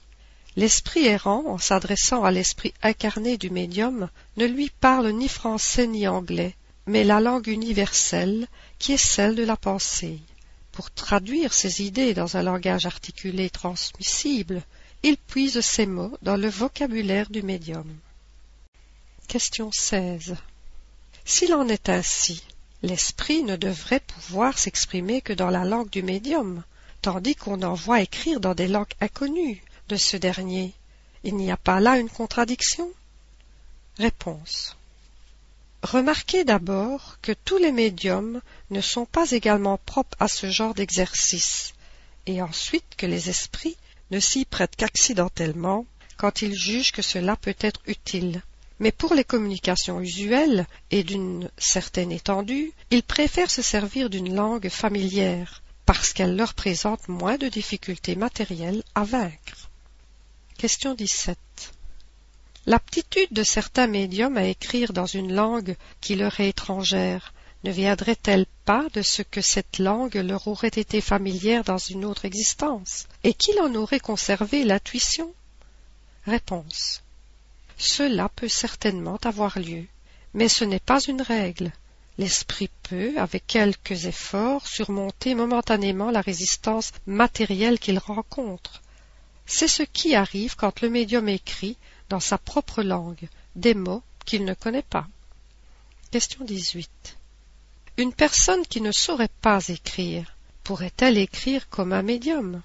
L'esprit 0.56 1.06
errant, 1.06 1.44
en 1.48 1.58
s'adressant 1.58 2.24
à 2.24 2.32
l'esprit 2.32 2.74
incarné 2.82 3.38
du 3.38 3.50
médium, 3.50 4.10
ne 4.38 4.46
lui 4.46 4.70
parle 4.70 5.10
ni 5.10 5.28
français 5.28 5.86
ni 5.86 6.08
anglais, 6.08 6.56
mais 6.88 7.04
la 7.04 7.20
langue 7.20 7.48
universelle, 7.48 8.48
qui 8.80 8.94
est 8.94 8.98
celle 8.98 9.36
de 9.36 9.44
la 9.44 9.58
pensée. 9.58 10.20
Pour 10.76 10.92
traduire 10.92 11.54
ses 11.54 11.84
idées 11.84 12.14
dans 12.14 12.36
un 12.36 12.44
langage 12.44 12.86
articulé 12.86 13.50
transmissible, 13.50 14.62
il 15.04 15.16
puise 15.16 15.62
ces 15.62 15.86
mots 15.86 16.18
dans 16.22 16.36
le 16.36 16.50
vocabulaire 16.50 17.30
du 17.30 17.42
médium. 17.42 17.88
Question 19.30 19.72
16. 19.72 20.36
S'il 21.24 21.54
en 21.54 21.70
est 21.70 21.88
ainsi, 21.88 22.44
l'esprit 22.84 23.42
ne 23.44 23.56
devrait 23.56 24.02
pouvoir 24.02 24.58
s'exprimer 24.58 25.22
que 25.22 25.32
dans 25.32 25.50
la 25.50 25.64
langue 25.64 25.90
du 25.90 26.04
médium, 26.04 26.62
tandis 27.02 27.36
qu'on 27.36 27.62
en 27.62 27.74
voit 27.74 28.02
écrire 28.02 28.42
dans 28.42 28.54
des 28.54 28.68
langues 28.68 28.94
inconnues, 29.00 29.64
de 29.88 29.96
ce 29.96 30.18
dernier. 30.18 30.74
Il 31.24 31.38
n'y 31.38 31.52
a 31.52 31.58
pas 31.58 31.80
là 31.80 31.98
une 31.98 32.10
contradiction? 32.10 32.92
Réponse. 33.98 34.76
Remarquez 35.86 36.44
d'abord 36.44 37.20
que 37.22 37.32
tous 37.32 37.60
les 37.60 37.72
médiums 37.72 38.42
ne 38.72 38.82
sont 38.82 39.06
pas 39.06 39.30
également 39.30 39.78
propres 39.78 40.18
à 40.20 40.28
ce 40.28 40.50
genre 40.50 40.74
d'exercice, 40.74 41.76
et 42.26 42.42
ensuite 42.42 42.96
que 42.98 43.06
les 43.06 43.30
esprits 43.30 43.78
ne 44.10 44.20
s'y 44.20 44.46
prêtent 44.46 44.76
qu'accidentellement 44.76 45.86
quand 46.18 46.42
ils 46.42 46.56
jugent 46.56 46.92
que 46.92 47.04
cela 47.04 47.36
peut 47.36 47.56
être 47.60 47.82
utile. 47.86 48.42
Mais 48.80 48.92
pour 48.92 49.14
les 49.14 49.24
communications 49.24 50.02
usuelles 50.02 50.66
et 50.90 51.04
d'une 51.04 51.52
certaine 51.60 52.12
étendue, 52.12 52.74
ils 52.90 53.04
préfèrent 53.04 53.52
se 53.52 53.62
servir 53.62 54.10
d'une 54.10 54.34
langue 54.34 54.70
familière, 54.70 55.62
parce 55.86 56.14
qu'elle 56.14 56.36
leur 56.36 56.56
présente 56.56 57.08
moins 57.08 57.38
de 57.38 57.48
difficultés 57.48 58.16
matérielles 58.16 58.82
à 58.96 59.04
vaincre. 59.04 59.70
Question 60.58 60.96
17. 60.96 61.38
L'aptitude 62.68 63.32
de 63.32 63.44
certains 63.44 63.86
médiums 63.86 64.38
à 64.38 64.46
écrire 64.46 64.92
dans 64.92 65.06
une 65.06 65.34
langue 65.34 65.76
qui 66.02 66.16
leur 66.16 66.40
est 66.40 66.50
étrangère 66.50 67.34
ne 67.64 67.72
viendrait-elle 67.72 68.46
pas 68.66 68.86
de 68.94 69.02
ce 69.02 69.22
que 69.22 69.42
cette 69.42 69.80
langue 69.80 70.16
leur 70.16 70.48
aurait 70.48 70.68
été 70.68 71.02
familière 71.02 71.64
dans 71.64 71.78
une 71.78 72.06
autre 72.06 72.26
existence, 72.26 73.08
et 73.24 73.34
qu'il 73.34 73.60
en 73.60 73.74
aurait 73.76 74.00
conservé 74.00 74.64
l'intuition? 74.64 75.34
Réponse. 76.26 77.04
Cela 77.78 78.30
peut 78.30 78.50
certainement 78.50 79.20
avoir 79.24 79.58
lieu, 79.60 79.86
mais 80.34 80.48
ce 80.48 80.64
n'est 80.64 80.80
pas 80.80 81.02
une 81.02 81.22
règle. 81.22 81.72
L'esprit 82.18 82.70
peut, 82.84 83.14
avec 83.18 83.46
quelques 83.48 84.06
efforts, 84.06 84.68
surmonter 84.68 85.36
momentanément 85.36 86.12
la 86.12 86.22
résistance 86.22 86.94
matérielle 87.06 87.80
qu'il 87.80 88.00
rencontre, 88.00 88.82
c'est 89.46 89.68
ce 89.68 89.84
qui 89.84 90.16
arrive 90.16 90.56
quand 90.56 90.82
le 90.82 90.90
médium 90.90 91.30
écrit, 91.30 91.78
dans 92.10 92.20
sa 92.20 92.38
propre 92.38 92.84
langue, 92.84 93.28
des 93.56 93.74
mots 93.74 94.04
qu'il 94.26 94.46
ne 94.46 94.54
connaît 94.54 94.82
pas. 94.82 95.08
Question 96.12 96.46
18. 96.46 97.18
Une 97.98 98.14
personne 98.14 98.66
qui 98.68 98.82
ne 98.82 98.92
saurait 98.92 99.30
pas 99.42 99.68
écrire, 99.68 100.36
pourrait-elle 100.64 101.18
écrire 101.18 101.70
comme 101.70 101.94
un 101.94 102.02
médium? 102.02 102.62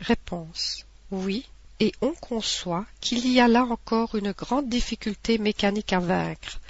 Réponse. 0.00 0.84
Oui, 1.10 1.46
et 1.80 1.92
on 2.00 2.12
conçoit 2.12 2.86
qu'il 3.00 3.26
y 3.30 3.40
a 3.40 3.48
là 3.48 3.64
encore 3.64 4.14
une 4.14 4.32
grande 4.32 4.68
difficulté 4.68 5.38
mécanique 5.38 5.92
à 5.92 6.00
vaincre, 6.00 6.60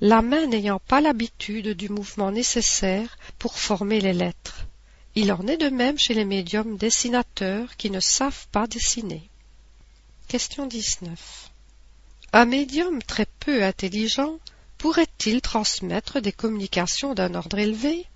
la 0.00 0.20
main 0.20 0.46
n'ayant 0.46 0.80
pas 0.80 1.00
l'habitude 1.00 1.68
du 1.68 1.88
mouvement 1.88 2.32
nécessaire 2.32 3.16
pour 3.38 3.58
former 3.58 4.00
les 4.00 4.12
lettres. 4.12 4.66
Il 5.14 5.32
en 5.32 5.46
est 5.46 5.58
de 5.58 5.68
même 5.68 5.98
chez 5.98 6.14
les 6.14 6.24
médiums 6.24 6.76
dessinateurs 6.76 7.76
qui 7.76 7.90
ne 7.90 8.00
savent 8.00 8.48
pas 8.50 8.66
dessiner. 8.66 9.28
Question 10.32 10.64
19. 10.64 11.50
Un 12.32 12.46
médium 12.46 13.02
très 13.02 13.26
peu 13.38 13.62
intelligent 13.62 14.38
pourrait-il 14.78 15.42
transmettre 15.42 16.22
des 16.22 16.32
communications 16.32 17.12
d'un 17.12 17.34
ordre 17.34 17.58
élevé? 17.58 18.06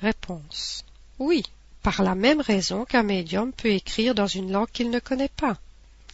Réponse. 0.00 0.84
Oui, 1.18 1.42
par 1.82 2.04
la 2.04 2.14
même 2.14 2.40
raison 2.40 2.84
qu'un 2.84 3.02
médium 3.02 3.52
peut 3.52 3.72
écrire 3.72 4.14
dans 4.14 4.28
une 4.28 4.52
langue 4.52 4.70
qu'il 4.72 4.88
ne 4.88 5.00
connaît 5.00 5.28
pas. 5.28 5.58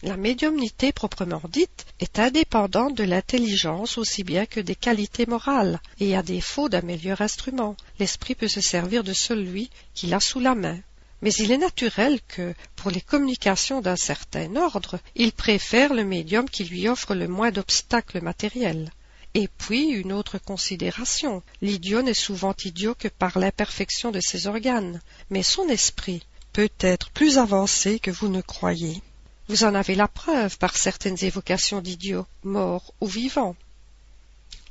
La 0.01 0.17
médiumnité 0.17 0.91
proprement 0.91 1.43
dite 1.47 1.85
est 1.99 2.17
indépendante 2.17 2.97
de 2.97 3.03
l'intelligence 3.03 3.99
aussi 3.99 4.23
bien 4.23 4.47
que 4.47 4.61
des 4.61 4.73
qualités 4.73 5.27
morales, 5.27 5.79
et 5.99 6.17
à 6.17 6.23
défaut 6.23 6.69
d'un 6.69 6.81
meilleur 6.81 7.21
instrument, 7.21 7.77
l'esprit 7.99 8.33
peut 8.33 8.47
se 8.47 8.61
servir 8.61 9.03
de 9.03 9.13
celui 9.13 9.69
qu'il 9.93 10.15
a 10.15 10.19
sous 10.19 10.39
la 10.39 10.55
main. 10.55 10.79
Mais 11.23 11.33
il 11.35 11.53
est 11.53 11.57
naturel 11.57 12.19
que, 12.27 12.53
pour 12.75 12.91
les 12.91 12.99
communications 12.99 13.79
d'un 13.79 13.95
certain 13.95 14.57
ordre, 14.57 14.99
il 15.15 15.31
préfère 15.31 15.93
le 15.93 16.03
médium 16.03 16.49
qui 16.49 16.65
lui 16.65 16.89
offre 16.89 17.15
le 17.15 17.29
moins 17.29 17.49
d'obstacles 17.49 18.21
matériels. 18.21 18.91
Et 19.33 19.47
puis 19.47 19.87
une 19.87 20.11
autre 20.11 20.37
considération. 20.37 21.41
L'idiot 21.61 22.01
n'est 22.01 22.13
souvent 22.13 22.53
idiot 22.65 22.93
que 22.93 23.07
par 23.07 23.39
l'imperfection 23.39 24.11
de 24.11 24.19
ses 24.19 24.47
organes, 24.47 24.99
mais 25.29 25.43
son 25.43 25.69
esprit 25.69 26.25
peut 26.51 26.69
être 26.81 27.09
plus 27.11 27.37
avancé 27.37 27.99
que 27.99 28.11
vous 28.11 28.27
ne 28.27 28.41
croyez. 28.41 29.01
Vous 29.47 29.63
en 29.63 29.75
avez 29.75 29.95
la 29.95 30.09
preuve 30.09 30.57
par 30.57 30.75
certaines 30.75 31.23
évocations 31.23 31.79
d'idiots, 31.79 32.27
morts 32.43 32.93
ou 32.99 33.07
vivants. 33.07 33.55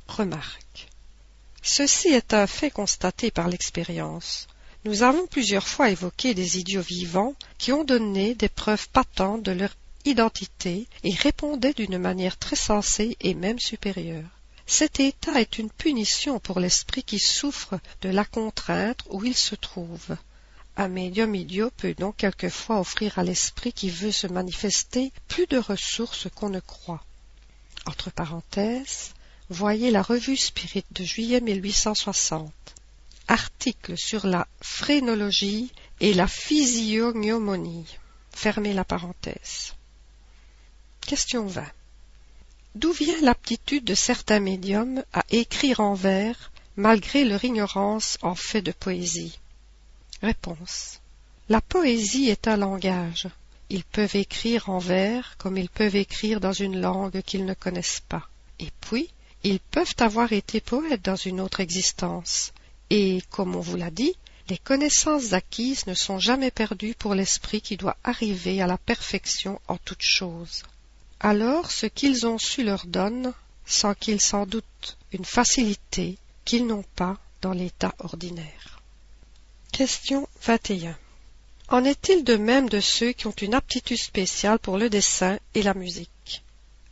Remarque. 0.07 0.87
Ceci 1.63 2.09
est 2.09 2.35
un 2.35 2.45
fait 2.45 2.69
constaté 2.69 3.31
par 3.31 3.47
l'expérience. 3.47 4.47
Nous 4.85 5.01
avons 5.03 5.27
plusieurs 5.27 5.67
fois 5.67 5.89
évoqué 5.89 6.33
des 6.33 6.59
idiots 6.59 6.81
vivants 6.81 7.35
qui 7.57 7.71
ont 7.71 7.85
donné 7.85 8.35
des 8.35 8.49
preuves 8.49 8.89
patentes 8.89 9.43
de 9.43 9.53
leur 9.53 9.73
identité 10.03 10.87
et 11.05 11.13
répondaient 11.13 11.73
d'une 11.73 11.97
manière 11.97 12.37
très 12.37 12.57
sensée 12.57 13.15
et 13.21 13.33
même 13.33 13.59
supérieure. 13.59 14.27
Cet 14.65 14.99
état 14.99 15.39
est 15.39 15.57
une 15.57 15.69
punition 15.69 16.39
pour 16.39 16.59
l'esprit 16.59 17.03
qui 17.03 17.19
souffre 17.19 17.79
de 18.01 18.09
la 18.09 18.25
contrainte 18.25 18.99
où 19.09 19.23
il 19.23 19.35
se 19.35 19.55
trouve. 19.55 20.17
Un 20.75 20.89
médium 20.89 21.33
idiot 21.33 21.71
peut 21.77 21.93
donc 21.93 22.17
quelquefois 22.17 22.79
offrir 22.79 23.17
à 23.19 23.23
l'esprit 23.23 23.71
qui 23.71 23.89
veut 23.89 24.11
se 24.11 24.27
manifester 24.27 25.13
plus 25.29 25.47
de 25.47 25.57
ressources 25.57 26.27
qu'on 26.35 26.49
ne 26.49 26.59
croit. 26.59 27.05
Entre 27.85 28.11
parenthèses, 28.11 29.13
voyez 29.49 29.91
la 29.91 30.01
revue 30.01 30.37
Spirit 30.37 30.85
de 30.91 31.05
juillet 31.05 31.39
1860. 31.39 32.51
Article 33.27 33.97
sur 33.97 34.27
la 34.27 34.47
phrénologie 34.61 35.71
et 35.99 36.13
la 36.13 36.27
physiognomonie. 36.27 37.97
Fermez 38.31 38.73
la 38.73 38.83
parenthèse. 38.83 39.73
Question 41.01 41.47
20. 41.47 41.65
D'où 42.75 42.91
vient 42.91 43.21
l'aptitude 43.21 43.85
de 43.85 43.93
certains 43.93 44.39
médiums 44.39 45.03
à 45.13 45.23
écrire 45.29 45.79
en 45.79 45.93
vers 45.93 46.51
malgré 46.75 47.23
leur 47.23 47.43
ignorance 47.43 48.17
en 48.21 48.35
fait 48.35 48.61
de 48.61 48.71
poésie? 48.71 49.39
Réponse. 50.21 50.99
La 51.49 51.61
poésie 51.61 52.29
est 52.29 52.47
un 52.47 52.57
langage. 52.57 53.27
Ils 53.69 53.83
peuvent 53.83 54.15
écrire 54.15 54.69
en 54.69 54.79
vers 54.79 55.35
comme 55.37 55.57
ils 55.57 55.69
peuvent 55.69 55.95
écrire 55.95 56.39
dans 56.39 56.53
une 56.53 56.79
langue 56.79 57.21
qu'ils 57.21 57.45
ne 57.45 57.53
connaissent 57.53 58.03
pas. 58.07 58.27
Et 58.59 58.69
puis, 58.81 59.09
ils 59.43 59.59
peuvent 59.59 59.95
avoir 59.99 60.31
été 60.31 60.61
poètes 60.61 61.03
dans 61.03 61.15
une 61.15 61.41
autre 61.41 61.59
existence. 61.59 62.53
Et, 62.89 63.21
comme 63.29 63.55
on 63.55 63.59
vous 63.59 63.77
l'a 63.77 63.91
dit, 63.91 64.15
les 64.49 64.57
connaissances 64.57 65.33
acquises 65.33 65.87
ne 65.87 65.93
sont 65.93 66.19
jamais 66.19 66.51
perdues 66.51 66.95
pour 66.95 67.15
l'esprit 67.15 67.61
qui 67.61 67.77
doit 67.77 67.97
arriver 68.03 68.61
à 68.61 68.67
la 68.67 68.77
perfection 68.77 69.61
en 69.67 69.77
toutes 69.77 70.01
choses. 70.01 70.63
Alors 71.19 71.71
ce 71.71 71.85
qu'ils 71.85 72.27
ont 72.27 72.37
su 72.37 72.63
leur 72.63 72.85
donne, 72.85 73.33
sans 73.65 73.93
qu'ils 73.93 74.19
s'en 74.19 74.45
doutent, 74.45 74.97
une 75.13 75.23
facilité 75.23 76.17
qu'ils 76.43 76.67
n'ont 76.67 76.83
pas 76.95 77.17
dans 77.41 77.53
l'état 77.53 77.95
ordinaire. 77.99 78.81
Question 79.71 80.27
21. 80.43 80.97
En 81.69 81.85
est-il 81.85 82.25
de 82.25 82.35
même 82.35 82.67
de 82.67 82.81
ceux 82.81 83.13
qui 83.13 83.27
ont 83.27 83.35
une 83.41 83.53
aptitude 83.53 83.97
spéciale 83.97 84.59
pour 84.59 84.77
le 84.77 84.89
dessin 84.89 85.39
et 85.55 85.63
la 85.63 85.73
musique? 85.73 86.43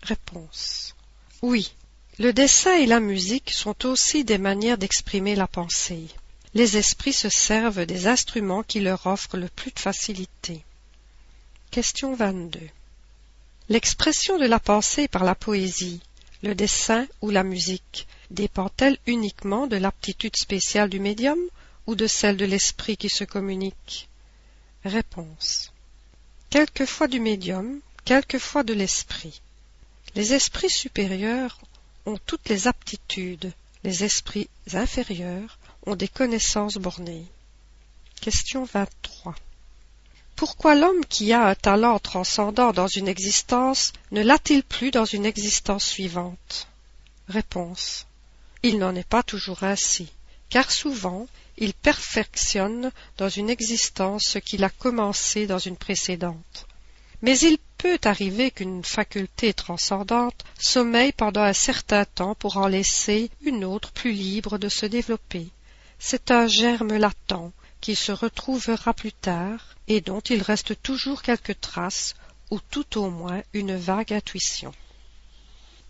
Réponse. 0.01 0.95
Oui, 1.41 1.75
le 2.22 2.34
dessin 2.34 2.75
et 2.75 2.86
la 2.86 3.00
musique 3.00 3.50
sont 3.50 3.88
aussi 3.88 4.24
des 4.24 4.38
manières 4.38 4.78
d'exprimer 4.78 5.34
la 5.34 5.48
pensée. 5.48 6.06
Les 6.54 6.78
esprits 6.78 7.13
se 7.13 7.30
servent 7.30 7.88
des 7.88 8.06
instruments 8.06 8.62
qui 8.62 8.80
leur 8.80 9.08
offrent 9.08 9.38
le 9.38 9.48
plus 9.48 9.72
de 9.72 9.80
facilité. 9.80 10.63
Question 11.72 12.13
22. 12.13 12.60
L'expression 13.70 14.38
de 14.38 14.46
la 14.46 14.60
pensée 14.60 15.08
par 15.08 15.24
la 15.24 15.34
poésie, 15.34 16.00
le 16.44 16.54
dessin 16.54 17.08
ou 17.22 17.32
la 17.32 17.44
musique 17.44 18.06
dépend-elle 18.30 19.00
uniquement 19.08 19.66
de 19.66 19.78
l'aptitude 19.78 20.38
spéciale 20.38 20.92
du 20.92 21.00
médium 21.00 21.40
ou 21.88 21.96
de 21.96 22.06
celle 22.06 22.38
de 22.38 22.46
l'esprit 22.46 22.98
qui 22.98 23.10
se 23.10 23.24
communique? 23.24 24.10
Réponse. 24.86 25.74
Quelquefois 26.51 27.08
du 27.08 27.20
médium, 27.20 27.80
quelquefois 28.06 28.62
de 28.62 28.75
l'esprit. 28.75 29.42
Les 30.13 30.34
esprits 30.36 30.70
supérieurs 30.70 31.58
ont 32.05 32.17
toutes 32.25 32.50
les 32.50 32.67
aptitudes, 32.67 33.53
les 33.84 34.03
esprits 34.03 34.50
inférieurs 34.74 35.58
ont 35.86 35.96
des 35.96 36.08
connaissances 36.08 36.77
bornées. 36.77 37.25
Question 38.22 38.65
23. 38.65 39.36
Pourquoi 40.36 40.75
l'homme 40.75 41.05
qui 41.05 41.34
a 41.34 41.48
un 41.48 41.55
talent 41.55 42.00
transcendant 42.00 42.72
dans 42.74 42.88
une 42.88 43.08
existence 43.08 43.93
ne 44.12 44.22
l'a-t-il 44.22 44.63
plus 44.63 44.91
dans 44.91 45.05
une 45.05 45.25
existence 45.25 45.86
suivante? 45.86 46.67
Réponse. 47.27 48.05
Il 48.63 48.79
n'en 48.79 48.96
est 48.96 49.08
pas 49.08 49.24
toujours 49.24 49.63
ainsi, 49.63 50.12
car 50.50 50.72
souvent 50.72 51.27
il 51.58 51.74
perfectionne 51.74 52.91
dans 53.17 53.29
une 53.29 53.50
existence 53.50 54.24
ce 54.25 54.39
qu'il 54.39 54.63
a 54.63 54.70
commencé 54.70 55.48
dans 55.48 55.60
une 55.60 55.77
précédente. 55.77 56.67
Mais 57.22 57.38
il 57.39 57.58
peut 57.82 58.00
arriver 58.06 58.52
qu'une 58.52 58.84
faculté 58.84 59.56
transcendante 59.56 60.46
sommeille 60.60 61.14
pendant 61.14 61.42
un 61.42 61.54
certain 61.54 62.06
temps 62.06 62.36
pour 62.36 62.58
en 62.58 62.68
laisser 62.68 63.32
une 63.42 63.66
autre 63.66 63.92
plus 63.92 64.12
libre 64.12 64.60
de 64.60 64.70
se 64.70 64.86
développer. 64.86 65.48
C'est 65.98 66.30
un 66.30 66.46
germe 66.46 66.96
latent 66.96 67.52
qui 67.80 67.96
se 67.96 68.12
retrouvera 68.12 68.94
plus 68.94 69.14
tard 69.14 69.76
et 69.88 70.00
dont 70.00 70.20
il 70.20 70.44
reste 70.44 70.80
toujours 70.84 71.24
quelques 71.24 71.60
traces 71.60 72.14
ou 72.52 72.60
tout 72.60 73.00
au 73.00 73.10
moins 73.10 73.42
une 73.52 73.76
vague 73.76 74.14
intuition. 74.14 74.74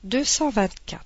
224. 0.05 1.03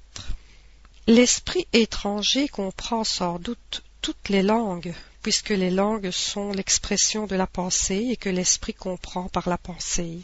L'esprit 1.08 1.66
étranger 1.74 2.48
comprend 2.48 3.04
sans 3.04 3.40
doute 3.40 3.82
toutes 4.02 4.30
les 4.30 4.44
langues, 4.44 4.94
puisque 5.24 5.50
les 5.50 5.72
langues 5.72 6.12
sont 6.12 6.52
l'expression 6.52 7.26
de 7.26 7.36
la 7.36 7.48
pensée 7.48 8.10
et 8.12 8.18
que 8.18 8.30
l'esprit 8.30 8.76
comprend 8.76 9.30
par 9.30 9.50
la 9.50 9.58
pensée. 9.58 10.22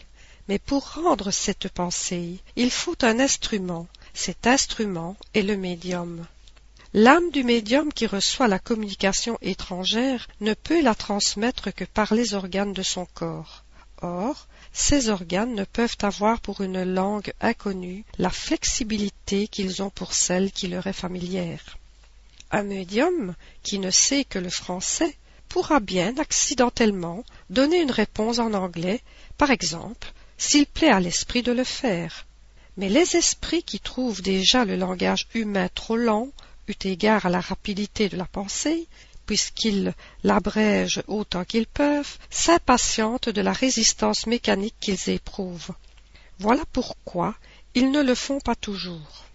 Mais 0.52 0.60
pour 0.60 0.96
rendre 0.96 1.32
cette 1.32 1.70
pensée, 1.70 2.40
il 2.58 2.72
faut 2.72 2.98
un 3.04 3.22
instrument. 3.22 3.88
Cet 4.14 4.48
instrument 4.48 5.16
est 5.34 5.44
le 5.44 5.56
médium. 5.56 6.28
L'âme 6.94 7.32
du 7.32 7.46
médium 7.46 7.94
qui 7.94 8.06
reçoit 8.06 8.50
la 8.50 8.60
communication 8.60 9.38
étrangère 9.42 10.28
ne 10.42 10.54
peut 10.54 10.82
la 10.82 10.94
transmettre 10.94 11.74
que 11.74 11.86
par 11.86 12.14
les 12.14 12.34
organes 12.34 12.74
de 12.74 12.84
son 12.84 13.06
corps. 13.14 13.64
Or, 14.02 14.50
ces 14.74 15.08
organes 15.08 15.56
ne 15.56 15.64
peuvent 15.64 15.96
avoir 16.02 16.42
pour 16.42 16.60
une 16.60 16.84
langue 16.84 17.32
inconnue 17.40 18.04
la 18.18 18.30
flexibilité 18.30 19.48
qu'ils 19.48 19.82
ont 19.82 19.90
pour 19.90 20.14
celle 20.14 20.52
qui 20.52 20.68
leur 20.68 20.86
est 20.86 20.92
familière 20.92 21.78
un 22.54 22.64
médium 22.64 23.36
qui 23.64 23.80
ne 23.80 23.90
sait 23.90 24.26
que 24.26 24.38
le 24.38 24.50
français 24.50 25.16
pourra 25.48 25.80
bien 25.80 26.18
accidentellement 26.18 27.24
donner 27.50 27.82
une 27.82 27.92
réponse 27.92 28.40
en 28.40 28.54
anglais, 28.54 29.00
par 29.38 29.52
exemple, 29.52 30.12
s'il 30.42 30.66
plaît 30.66 30.90
à 30.90 31.00
l'esprit 31.00 31.44
de 31.44 31.52
le 31.52 31.64
faire. 31.64 32.26
Mais 32.76 32.90
les 32.90 33.16
esprits 33.16 33.62
qui 33.62 33.80
trouvent 33.80 34.24
déjà 34.24 34.66
le 34.66 34.76
langage 34.76 35.28
humain 35.36 35.70
trop 35.76 35.96
lent, 35.96 36.30
eut 36.68 36.84
égard 36.84 37.28
à 37.28 37.30
la 37.30 37.40
rapidité 37.40 38.10
de 38.10 38.18
la 38.18 38.26
pensée, 38.26 38.88
puisqu'ils 39.28 39.94
l'abrègent 40.24 41.04
autant 41.08 41.46
qu'ils 41.46 41.68
peuvent, 41.68 42.18
s'impatientent 42.32 43.30
de 43.30 43.42
la 43.42 43.54
résistance 43.54 44.26
mécanique 44.26 44.74
qu'ils 44.80 45.10
éprouvent. 45.10 45.76
Voilà 46.40 46.64
pourquoi 46.74 47.36
ils 47.76 47.92
ne 47.92 48.02
le 48.02 48.16
font 48.16 48.40
pas 48.40 48.56
toujours. 48.56 49.26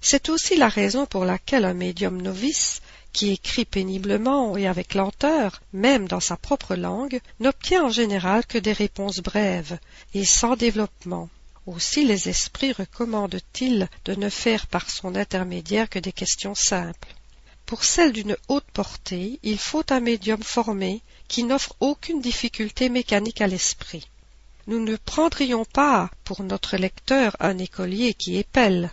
C'est 0.00 0.30
aussi 0.30 0.56
la 0.56 0.68
raison 0.68 1.04
pour 1.04 1.26
laquelle 1.26 1.66
un 1.66 1.74
médium 1.74 2.22
novice, 2.22 2.80
qui 3.12 3.30
écrit 3.30 3.64
péniblement 3.64 4.56
et 4.56 4.66
avec 4.66 4.94
lenteur, 4.94 5.60
même 5.72 6.08
dans 6.08 6.20
sa 6.20 6.36
propre 6.36 6.76
langue, 6.76 7.20
n'obtient 7.40 7.84
en 7.84 7.90
général 7.90 8.46
que 8.46 8.58
des 8.58 8.72
réponses 8.72 9.18
brèves 9.18 9.78
et 10.14 10.24
sans 10.24 10.56
développement. 10.56 11.28
Aussi 11.66 12.04
les 12.04 12.28
esprits 12.28 12.72
recommandent-ils 12.72 13.88
de 14.04 14.14
ne 14.14 14.28
faire 14.28 14.66
par 14.66 14.90
son 14.90 15.14
intermédiaire 15.14 15.88
que 15.88 15.98
des 15.98 16.12
questions 16.12 16.54
simples. 16.54 17.14
Pour 17.66 17.84
celles 17.84 18.12
d'une 18.12 18.36
haute 18.48 18.70
portée, 18.72 19.38
il 19.42 19.58
faut 19.58 19.84
un 19.90 20.00
médium 20.00 20.42
formé 20.42 21.02
qui 21.28 21.44
n'offre 21.44 21.76
aucune 21.80 22.22
difficulté 22.22 22.88
mécanique 22.88 23.42
à 23.42 23.46
l'esprit. 23.46 24.08
Nous 24.66 24.82
ne 24.82 24.96
prendrions 24.96 25.66
pas 25.66 26.10
pour 26.24 26.42
notre 26.42 26.76
lecteur 26.76 27.36
un 27.40 27.58
écolier 27.58 28.14
qui 28.14 28.38
épelle, 28.38 28.90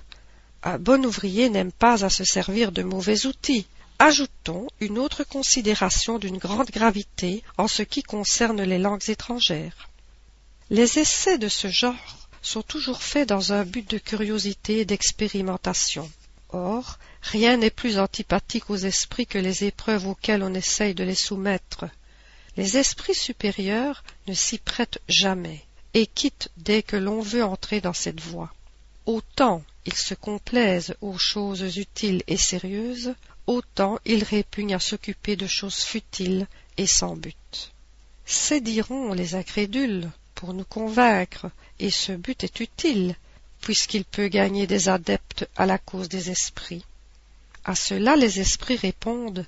un 0.67 0.79
bon 0.79 1.05
ouvrier 1.05 1.49
n'aime 1.49 1.71
pas 1.71 2.03
à 2.03 2.09
se 2.09 2.23
servir 2.23 2.71
de 2.71 2.81
mauvais 2.81 3.27
outils. 3.27 3.67
Ajoutons 3.99 4.67
une 4.81 4.99
autre 4.99 5.23
considération 5.23 6.19
d'une 6.19 6.37
grande 6.37 6.69
gravité 6.69 7.43
en 7.57 7.67
ce 7.67 7.81
qui 7.81 8.03
concerne 8.03 8.61
les 8.61 8.77
langues 8.77 9.09
étrangères. 9.09 9.89
Les 10.69 10.99
essais 10.99 11.37
de 11.37 11.47
ce 11.47 11.69
genre 11.69 12.27
sont 12.41 12.61
toujours 12.61 13.01
faits 13.01 13.29
dans 13.29 13.53
un 13.53 13.63
but 13.63 13.89
de 13.89 13.97
curiosité 13.97 14.79
et 14.79 14.85
d'expérimentation. 14.85 16.11
Or, 16.49 16.99
rien 17.21 17.57
n'est 17.57 17.69
plus 17.69 17.97
antipathique 17.97 18.69
aux 18.69 18.77
esprits 18.77 19.27
que 19.27 19.37
les 19.37 19.63
épreuves 19.63 20.07
auxquelles 20.07 20.43
on 20.43 20.53
essaye 20.53 20.93
de 20.93 21.03
les 21.03 21.15
soumettre. 21.15 21.85
Les 22.57 22.77
esprits 22.77 23.15
supérieurs 23.15 24.03
ne 24.27 24.33
s'y 24.33 24.57
prêtent 24.57 24.99
jamais, 25.07 25.63
et 25.93 26.05
quittent 26.05 26.49
dès 26.57 26.83
que 26.83 26.97
l'on 26.97 27.21
veut 27.21 27.43
entrer 27.43 27.81
dans 27.81 27.93
cette 27.93 28.19
voie. 28.19 28.53
Autant 29.05 29.63
ils 29.85 29.95
se 29.95 30.13
complaisent 30.13 30.95
aux 31.01 31.17
choses 31.17 31.77
utiles 31.77 32.23
et 32.27 32.37
sérieuses, 32.37 33.13
autant 33.47 33.99
ils 34.05 34.23
répugnent 34.23 34.75
à 34.75 34.79
s'occuper 34.79 35.35
de 35.35 35.47
choses 35.47 35.83
futiles 35.83 36.47
et 36.77 36.87
sans 36.87 37.15
but. 37.15 37.71
C'est 38.25 38.61
diront 38.61 39.13
les 39.13 39.35
incrédules 39.35 40.09
pour 40.33 40.53
nous 40.53 40.65
convaincre, 40.65 41.51
et 41.79 41.91
ce 41.91 42.11
but 42.11 42.43
est 42.43 42.59
utile, 42.59 43.15
puisqu'il 43.61 44.03
peut 44.03 44.27
gagner 44.27 44.67
des 44.67 44.89
adeptes 44.89 45.47
à 45.55 45.65
la 45.65 45.77
cause 45.77 46.09
des 46.09 46.31
esprits. 46.31 46.83
À 47.63 47.75
cela 47.75 48.15
les 48.15 48.39
esprits 48.39 48.75
répondent 48.75 49.45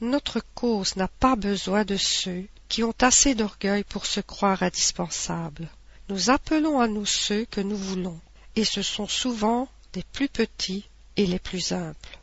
Notre 0.00 0.40
cause 0.54 0.96
n'a 0.96 1.08
pas 1.08 1.36
besoin 1.36 1.84
de 1.84 1.96
ceux 1.96 2.44
qui 2.68 2.82
ont 2.82 2.94
assez 3.00 3.34
d'orgueil 3.34 3.84
pour 3.84 4.06
se 4.06 4.20
croire 4.20 4.62
indispensables. 4.62 5.68
Nous 6.08 6.30
appelons 6.30 6.80
à 6.80 6.88
nous 6.88 7.06
ceux 7.06 7.44
que 7.46 7.60
nous 7.60 7.76
voulons, 7.76 8.18
et 8.56 8.64
ce 8.64 8.82
sont 8.82 9.08
souvent 9.08 9.68
les 9.96 10.04
plus 10.12 10.28
petits 10.28 10.84
et 11.16 11.26
les 11.26 11.38
plus 11.38 11.60
simples. 11.60 12.18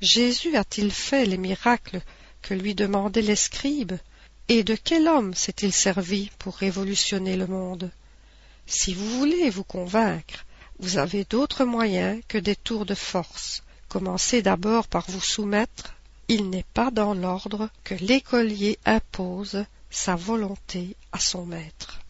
Jésus 0.00 0.56
a-t-il 0.56 0.92
fait 0.92 1.26
les 1.26 1.36
miracles 1.36 2.00
que 2.40 2.54
lui 2.54 2.76
demandaient 2.76 3.20
les 3.20 3.36
scribes, 3.36 3.98
et 4.48 4.62
de 4.62 4.76
quel 4.76 5.08
homme 5.08 5.34
s'est-il 5.34 5.72
servi 5.72 6.30
pour 6.38 6.54
révolutionner 6.56 7.36
le 7.36 7.48
monde? 7.48 7.90
Si 8.66 8.94
vous 8.94 9.10
voulez 9.18 9.50
vous 9.50 9.64
convaincre, 9.64 10.44
vous 10.78 10.98
avez 10.98 11.24
d'autres 11.24 11.64
moyens 11.64 12.22
que 12.28 12.38
des 12.38 12.54
tours 12.54 12.86
de 12.86 12.94
force. 12.94 13.64
Commencez 13.88 14.40
d'abord 14.40 14.86
par 14.86 15.10
vous 15.10 15.20
soumettre. 15.20 15.94
Il 16.28 16.48
n'est 16.48 16.70
pas 16.74 16.92
dans 16.92 17.14
l'ordre 17.14 17.70
que 17.82 17.94
l'écolier 17.96 18.78
impose 18.84 19.64
sa 19.90 20.14
volonté 20.14 20.94
à 21.10 21.18
son 21.18 21.44
maître. 21.44 22.00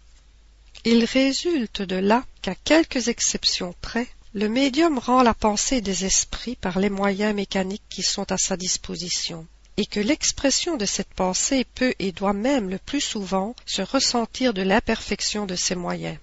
Il 0.85 1.05
résulte 1.05 1.81
de 1.81 1.97
là 1.97 2.25
qu'à 2.43 2.55
quelques 2.55 3.09
exceptions 3.09 3.75
près, 3.81 4.09
le 4.38 4.48
médium 4.48 5.01
rend 5.01 5.24
la 5.24 5.35
pensée 5.35 5.81
des 5.81 6.05
esprits 6.05 6.55
par 6.55 6.79
les 6.79 6.90
moyens 6.90 7.35
mécaniques 7.35 7.83
qui 7.88 8.05
sont 8.05 8.31
à 8.31 8.38
sa 8.38 8.57
disposition, 8.57 9.48
et 9.77 9.85
que 9.85 9.98
l'expression 9.98 10.77
de 10.77 10.87
cette 10.87 11.12
pensée 11.12 11.66
peut 11.74 11.92
et 11.98 12.12
doit 12.12 12.35
même 12.35 12.70
le 12.70 12.79
plus 12.79 13.01
souvent 13.01 13.57
se 13.66 13.83
ressentir 13.83 14.55
de 14.55 14.62
l'imperfection 14.62 15.44
de 15.44 15.57
ces 15.57 15.74
moyens. 15.74 16.18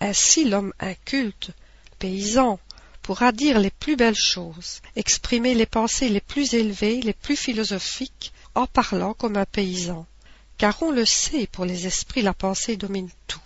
Ainsi 0.00 0.44
l'homme 0.44 0.74
inculte, 0.78 1.52
paysan, 1.98 2.58
pourra 3.00 3.32
dire 3.32 3.58
les 3.58 3.70
plus 3.70 3.96
belles 3.96 4.14
choses, 4.14 4.82
exprimer 4.94 5.54
les 5.54 5.64
pensées 5.64 6.10
les 6.10 6.20
plus 6.20 6.52
élevées, 6.52 7.00
les 7.00 7.14
plus 7.14 7.36
philosophiques, 7.36 8.34
en 8.54 8.66
parlant 8.66 9.14
comme 9.14 9.38
un 9.38 9.46
paysan. 9.46 10.04
Car 10.58 10.82
on 10.82 10.90
le 10.90 11.06
sait, 11.06 11.46
pour 11.46 11.64
les 11.64 11.86
esprits 11.86 12.20
la 12.20 12.34
pensée 12.34 12.76
domine 12.76 13.08
tout. 13.26 13.40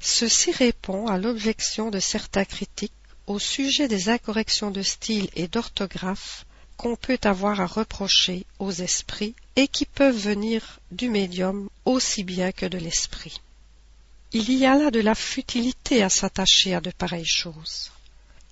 Ceci 0.00 0.52
répond 0.52 1.06
à 1.06 1.18
l'objection 1.18 1.90
de 1.90 2.00
certains 2.00 2.46
critiques 2.46 2.92
au 3.26 3.38
sujet 3.38 3.88
des 3.88 4.08
incorrections 4.08 4.70
de 4.70 4.82
style 4.82 5.28
et 5.34 5.48
d'orthographe 5.48 6.46
qu'on 6.76 6.96
peut 6.96 7.18
avoir 7.24 7.60
à 7.60 7.66
reprocher 7.66 8.44
aux 8.58 8.72
esprits 8.72 9.34
et 9.56 9.66
qui 9.66 9.86
peuvent 9.86 10.16
venir 10.16 10.80
du 10.92 11.08
médium 11.08 11.68
aussi 11.84 12.22
bien 12.22 12.52
que 12.52 12.66
de 12.66 12.78
l'esprit. 12.78 13.40
Il 14.32 14.52
y 14.52 14.66
a 14.66 14.76
là 14.76 14.90
de 14.90 15.00
la 15.00 15.14
futilité 15.14 16.02
à 16.02 16.08
s'attacher 16.08 16.74
à 16.74 16.80
de 16.80 16.90
pareilles 16.90 17.24
choses. 17.24 17.90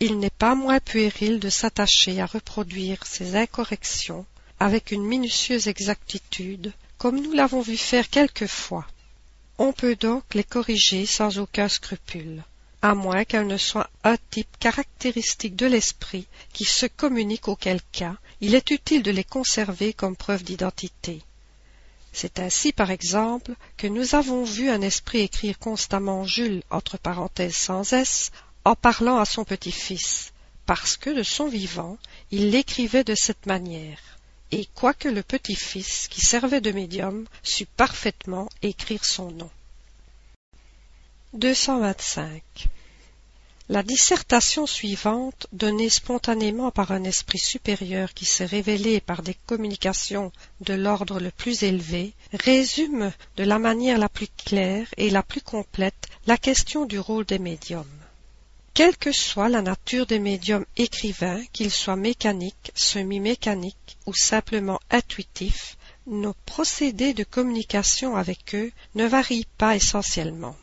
Il 0.01 0.19
n'est 0.19 0.31
pas 0.31 0.55
moins 0.55 0.81
puéril 0.81 1.39
de 1.39 1.51
s'attacher 1.51 2.21
à 2.21 2.27
reproduire 2.27 3.07
ces 3.07 3.37
incorrections 3.37 4.27
avec 4.59 4.91
une 4.91 5.05
minutieuse 5.05 5.69
exactitude, 5.69 6.73
comme 6.99 7.21
nous 7.21 7.33
l'avons 7.33 7.61
vu 7.61 7.77
faire 7.77 8.09
quelquefois. 8.09 8.87
On 9.59 9.73
peut 9.73 9.97
donc 9.97 10.35
les 10.35 10.45
corriger 10.45 11.07
sans 11.07 11.39
aucun 11.39 11.69
scrupule 11.69 12.43
à 12.85 12.95
moins 12.95 13.25
qu'elle 13.25 13.47
ne 13.47 13.57
soit 13.57 13.89
un 14.03 14.19
type 14.31 14.59
caractéristique 14.59 15.57
de 15.57 15.65
l'esprit 15.65 16.27
qui 16.53 16.67
se 16.67 16.85
communique 16.85 17.49
auquel 17.49 17.81
cas 17.93 18.17
il 18.43 18.55
est 18.55 18.71
utile 18.71 19.03
de 19.03 19.11
les 19.11 19.25
conserver 19.25 19.95
comme 19.95 20.17
preuve 20.17 20.45
d'identité. 20.45 21.23
C'est 22.13 22.39
ainsi, 22.39 22.75
par 22.75 22.91
exemple, 22.91 23.55
que 23.79 23.87
nous 23.87 24.15
avons 24.15 24.45
vu 24.45 24.69
un 24.69 24.83
esprit 24.83 25.21
écrire 25.21 25.59
constamment 25.59 26.27
Jules 26.27 26.63
entre 26.69 26.99
parenthèses 26.99 27.57
sans 27.57 27.91
S 27.95 28.33
en 28.67 28.75
parlant 28.75 29.17
à 29.17 29.25
son 29.25 29.47
petit-fils, 29.47 30.35
parce 30.67 30.99
que 30.99 31.09
de 31.09 31.23
son 31.23 31.49
vivant, 31.49 31.97
il 32.31 32.51
l'écrivait 32.51 33.03
de 33.03 33.15
cette 33.15 33.47
manière. 33.47 34.19
Et 34.51 34.69
quoique 34.75 35.09
le 35.09 35.23
petit-fils, 35.23 36.07
qui 36.09 36.21
servait 36.21 36.61
de 36.61 36.71
médium, 36.71 37.25
sût 37.43 37.65
parfaitement 37.65 38.51
écrire 38.61 39.07
son 39.07 39.31
nom. 39.31 39.51
225. 41.35 42.69
La 43.69 43.83
dissertation 43.83 44.67
suivante, 44.67 45.49
donnée 45.53 45.89
spontanément 45.89 46.71
par 46.71 46.93
un 46.93 47.03
esprit 47.03 47.41
supérieur 47.41 48.15
qui 48.15 48.25
s'est 48.25 48.47
révélé 48.47 49.01
par 49.01 49.23
des 49.23 49.35
communications 49.47 50.31
de 50.61 50.75
l'ordre 50.75 51.19
le 51.19 51.33
plus 51.33 51.65
élevé, 51.65 52.13
résume 52.35 53.11
de 53.37 53.43
la 53.43 53.59
manière 53.59 53.99
la 53.99 54.09
plus 54.09 54.29
claire 54.29 54.87
et 54.97 55.11
la 55.11 55.25
plus 55.25 55.41
complète 55.41 56.09
la 56.29 56.37
question 56.37 56.85
du 56.85 57.01
rôle 57.01 57.25
des 57.25 57.41
médiums. 57.41 57.85
Quelle 58.73 58.97
que 58.97 59.11
soit 59.11 59.49
la 59.49 59.61
nature 59.61 60.07
des 60.07 60.21
médiums 60.21 60.67
écrivains, 60.77 61.43
qu'ils 61.53 61.73
soient 61.73 61.97
mécaniques, 61.97 62.71
semi-mécaniques 62.77 63.97
ou 64.07 64.15
simplement 64.15 64.79
intuitifs, 64.89 65.79
nos 66.07 66.35
procédés 66.47 67.13
de 67.13 67.25
communication 67.25 68.15
avec 68.15 68.55
eux 68.55 68.71
ne 68.95 69.07
varient 69.07 69.49
pas 69.59 69.75
essentiellement. 69.75 70.55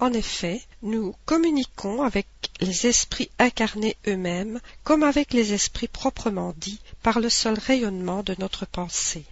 En 0.00 0.12
effet, 0.12 0.62
nous 0.82 1.12
communiquons 1.26 2.02
avec 2.02 2.28
les 2.60 2.86
esprits 2.86 3.30
incarnés 3.40 3.96
eux-mêmes 4.06 4.60
comme 4.84 5.02
avec 5.02 5.32
les 5.32 5.52
esprits 5.52 5.88
proprement 5.88 6.54
dits 6.56 6.80
par 7.02 7.18
le 7.18 7.28
seul 7.28 7.58
rayonnement 7.58 8.22
de 8.22 8.36
notre 8.38 8.64
pensée. 8.64 9.24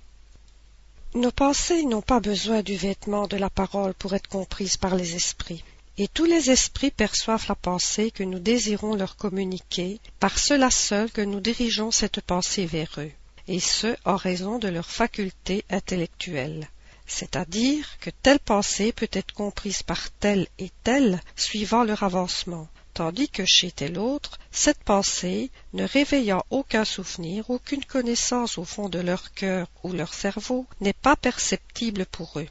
Nos 1.14 1.31
pensées 1.31 1.85
n'ont 1.85 2.02
pas 2.02 2.18
besoin 2.18 2.62
du 2.62 2.74
vêtement 2.74 3.29
de 3.29 3.37
la 3.37 3.48
parole 3.48 3.94
pour 3.94 4.14
être 4.14 4.29
comprises 4.29 4.76
par 4.76 4.96
les 4.96 5.14
esprits, 5.14 5.62
et 5.98 6.09
tous 6.09 6.24
les 6.24 6.50
esprits 6.50 6.90
perçoivent 6.90 7.46
la 7.48 7.55
pensée 7.55 8.11
que 8.11 8.24
nous 8.24 8.40
désirons 8.40 8.96
leur 8.96 9.16
communiquer, 9.16 10.00
par 10.18 10.37
cela 10.37 10.72
seul 10.72 11.12
que 11.12 11.22
nous 11.22 11.40
dirigeons 11.40 11.92
cette 11.92 12.20
pensée 12.20 12.66
vers 12.66 12.92
eux, 12.98 13.12
et 13.46 13.61
ce 13.61 13.96
en 14.05 14.16
raison 14.16 14.59
de 14.59 14.68
leurs 14.68 14.90
facultés 14.90 15.64
intellectuelles 15.70 16.68
c'est-à-dire 17.07 17.99
que 18.01 18.11
telle 18.11 18.40
pensée 18.40 18.92
peut 18.92 19.09
être 19.12 19.33
comprise 19.33 19.83
par 19.83 20.11
telle 20.11 20.49
et 20.59 20.71
telle 20.83 21.21
suivant 21.37 21.85
leur 21.85 22.03
avancement, 22.03 22.69
tandis 22.95 23.29
que 23.29 23.45
chez 23.47 23.71
tel 23.71 23.99
autre, 23.99 24.38
cette 24.51 24.83
pensée, 24.83 25.51
ne 25.73 25.85
réveillant 25.85 26.42
aucun 26.51 26.85
souvenir, 26.85 27.49
aucune 27.51 27.85
connaissance 27.85 28.59
au 28.59 28.64
fond 28.64 28.88
de 28.88 28.99
leur 28.99 29.33
cœur 29.35 29.69
ou 29.83 29.92
leur 29.92 30.14
cerveau, 30.14 30.66
n'est 30.81 30.92
pas 30.92 31.16
perceptible 31.16 32.07
pour 32.07 32.38
eux. 32.38 32.49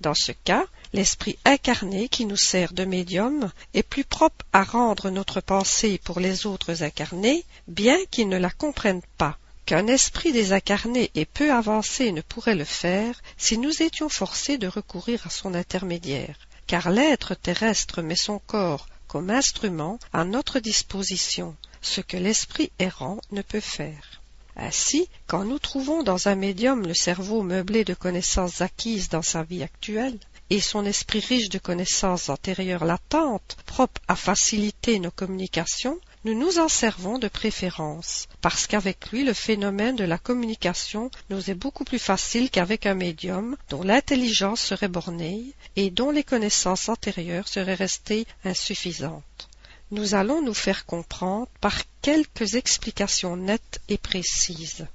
Dans 0.00 0.14
ce 0.14 0.32
cas, 0.32 0.64
l'esprit 0.92 1.38
incarné 1.44 2.08
qui 2.08 2.24
nous 2.24 2.36
sert 2.36 2.72
de 2.72 2.84
médium 2.84 3.52
est 3.74 3.82
plus 3.82 4.04
propre 4.04 4.44
à 4.52 4.64
rendre 4.64 5.10
notre 5.10 5.40
pensée 5.40 6.00
pour 6.02 6.20
les 6.20 6.46
autres 6.46 6.82
incarnés, 6.82 7.44
bien 7.68 7.98
qu'ils 8.10 8.28
ne 8.28 8.38
la 8.38 8.50
comprennent 8.50 9.02
pas, 9.18 9.38
qu'un 9.70 9.86
esprit 9.86 10.32
désincarné 10.32 11.12
et 11.14 11.24
peu 11.24 11.52
avancé 11.52 12.10
ne 12.10 12.22
pourrait 12.22 12.56
le 12.56 12.64
faire 12.64 13.22
si 13.36 13.56
nous 13.56 13.84
étions 13.84 14.08
forcés 14.08 14.58
de 14.58 14.66
recourir 14.66 15.24
à 15.28 15.30
son 15.30 15.54
intermédiaire, 15.54 16.36
car 16.66 16.90
l'être 16.90 17.36
terrestre 17.36 18.02
met 18.02 18.16
son 18.16 18.40
corps 18.40 18.88
comme 19.06 19.30
instrument 19.30 20.00
à 20.12 20.24
notre 20.24 20.58
disposition, 20.58 21.54
ce 21.82 22.00
que 22.00 22.16
l'esprit 22.16 22.72
errant 22.80 23.20
ne 23.30 23.42
peut 23.42 23.60
faire. 23.60 24.20
Ainsi, 24.56 25.08
quand 25.28 25.44
nous 25.44 25.60
trouvons 25.60 26.02
dans 26.02 26.26
un 26.26 26.34
médium 26.34 26.84
le 26.84 26.94
cerveau 26.94 27.44
meublé 27.44 27.84
de 27.84 27.94
connaissances 27.94 28.62
acquises 28.62 29.08
dans 29.08 29.22
sa 29.22 29.44
vie 29.44 29.62
actuelle, 29.62 30.18
et 30.50 30.60
son 30.60 30.84
esprit 30.84 31.20
riche 31.20 31.48
de 31.48 31.58
connaissances 31.58 32.28
antérieures 32.28 32.84
latentes, 32.84 33.56
propres 33.66 34.00
à 34.08 34.16
faciliter 34.16 34.98
nos 34.98 35.12
communications, 35.12 36.00
nous 36.24 36.34
nous 36.34 36.58
en 36.58 36.68
servons 36.68 37.18
de 37.18 37.28
préférence, 37.28 38.28
parce 38.42 38.66
qu'avec 38.66 39.10
lui 39.10 39.24
le 39.24 39.32
phénomène 39.32 39.96
de 39.96 40.04
la 40.04 40.18
communication 40.18 41.10
nous 41.30 41.50
est 41.50 41.54
beaucoup 41.54 41.84
plus 41.84 41.98
facile 41.98 42.50
qu'avec 42.50 42.84
un 42.84 42.94
médium 42.94 43.56
dont 43.70 43.82
l'intelligence 43.82 44.60
serait 44.60 44.88
bornée 44.88 45.54
et 45.76 45.90
dont 45.90 46.10
les 46.10 46.24
connaissances 46.24 46.90
antérieures 46.90 47.48
seraient 47.48 47.74
restées 47.74 48.26
insuffisantes. 48.44 49.48
Nous 49.92 50.14
allons 50.14 50.42
nous 50.42 50.54
faire 50.54 50.84
comprendre 50.84 51.48
par 51.60 51.74
quelques 52.02 52.54
explications 52.54 53.36
nettes 53.36 53.80
et 53.88 53.98
précises. 53.98 54.86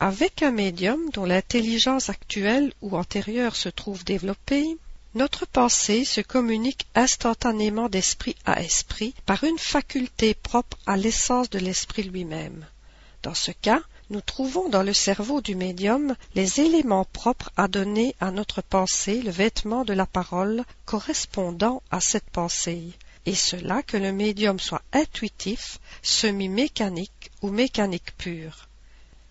Avec 0.00 0.42
un 0.42 0.50
médium 0.50 1.00
dont 1.14 1.24
l'intelligence 1.24 2.10
actuelle 2.10 2.72
ou 2.82 2.96
antérieure 2.96 3.56
se 3.56 3.70
trouve 3.70 4.04
développée, 4.04 4.76
notre 5.14 5.46
pensée 5.46 6.04
se 6.04 6.20
communique 6.20 6.86
instantanément 6.94 7.88
d'esprit 7.88 8.36
à 8.44 8.62
esprit 8.62 9.14
par 9.26 9.44
une 9.44 9.58
faculté 9.58 10.34
propre 10.34 10.76
à 10.86 10.96
l'essence 10.96 11.50
de 11.50 11.58
l'esprit 11.58 12.02
lui-même. 12.02 12.66
Dans 13.22 13.34
ce 13.34 13.52
cas, 13.52 13.80
nous 14.10 14.20
trouvons 14.20 14.68
dans 14.68 14.82
le 14.82 14.92
cerveau 14.92 15.40
du 15.40 15.54
médium 15.54 16.14
les 16.34 16.60
éléments 16.60 17.06
propres 17.06 17.50
à 17.56 17.68
donner 17.68 18.14
à 18.20 18.30
notre 18.30 18.60
pensée 18.60 19.22
le 19.22 19.30
vêtement 19.30 19.84
de 19.84 19.94
la 19.94 20.04
parole 20.04 20.64
correspondant 20.84 21.82
à 21.90 22.00
cette 22.00 22.28
pensée, 22.30 22.92
et 23.24 23.34
cela 23.34 23.82
que 23.82 23.96
le 23.96 24.12
médium 24.12 24.58
soit 24.58 24.82
intuitif, 24.92 25.78
semi-mécanique 26.02 27.30
ou 27.40 27.48
mécanique 27.48 28.16
pure. 28.18 28.68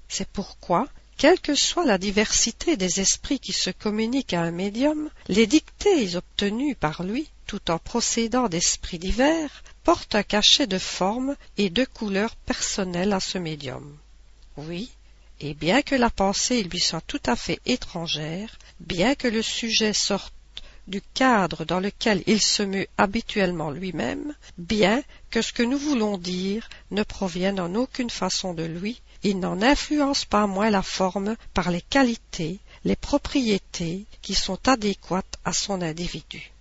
C'est 0.08 0.28
pourquoi 0.30 0.88
quelle 1.24 1.40
que 1.40 1.56
soit 1.56 1.86
la 1.86 1.98
diversité 1.98 2.76
des 2.76 3.00
esprits 3.00 3.40
qui 3.40 3.54
se 3.54 3.70
communiquent 3.70 4.34
à 4.34 4.42
un 4.42 4.52
médium, 4.52 5.10
les 5.30 5.48
dictées 5.48 6.18
obtenues 6.18 6.76
par 6.76 7.02
lui, 7.02 7.30
tout 7.48 7.72
en 7.72 7.78
procédant 7.78 8.50
d'esprits 8.50 9.00
divers, 9.00 9.64
portent 9.86 10.16
un 10.16 10.24
cachet 10.24 10.68
de 10.68 10.78
forme 10.78 11.38
et 11.58 11.70
de 11.70 11.86
couleur 11.86 12.36
personnelle 12.36 13.14
à 13.14 13.22
ce 13.22 13.38
médium. 13.38 13.98
Oui, 14.58 14.92
et 15.40 15.54
bien 15.54 15.82
que 15.82 15.96
la 15.96 16.10
pensée 16.10 16.62
lui 16.62 16.82
soit 16.82 17.00
tout 17.08 17.24
à 17.26 17.38
fait 17.38 17.62
étrangère, 17.66 18.60
bien 18.82 19.16
que 19.16 19.30
le 19.30 19.42
sujet 19.42 19.94
sorte 19.94 20.34
du 20.88 21.02
cadre 21.14 21.64
dans 21.64 21.80
lequel 21.80 22.22
il 22.28 22.42
se 22.42 22.64
meut 22.64 22.88
habituellement 22.98 23.72
lui-même, 23.72 24.36
bien 24.58 25.02
que 25.30 25.42
ce 25.42 25.54
que 25.54 25.64
nous 25.64 25.78
voulons 25.78 26.18
dire 26.18 26.68
ne 26.92 27.04
provienne 27.04 27.62
en 27.62 27.76
aucune 27.76 28.10
façon 28.10 28.54
de 28.54 28.64
lui, 28.64 29.02
il 29.24 29.40
n'en 29.40 29.62
influence 29.62 30.26
pas 30.26 30.48
moins 30.48 30.70
la 30.70 30.82
forme 30.82 31.36
par 31.54 31.72
les 31.72 31.82
qualités, 31.82 32.60
les 32.84 32.96
propriétés 32.96 34.06
qui 34.22 34.34
sont 34.34 34.68
adéquates 34.68 35.40
à 35.46 35.54
son 35.54 35.82
individu. 35.82 36.52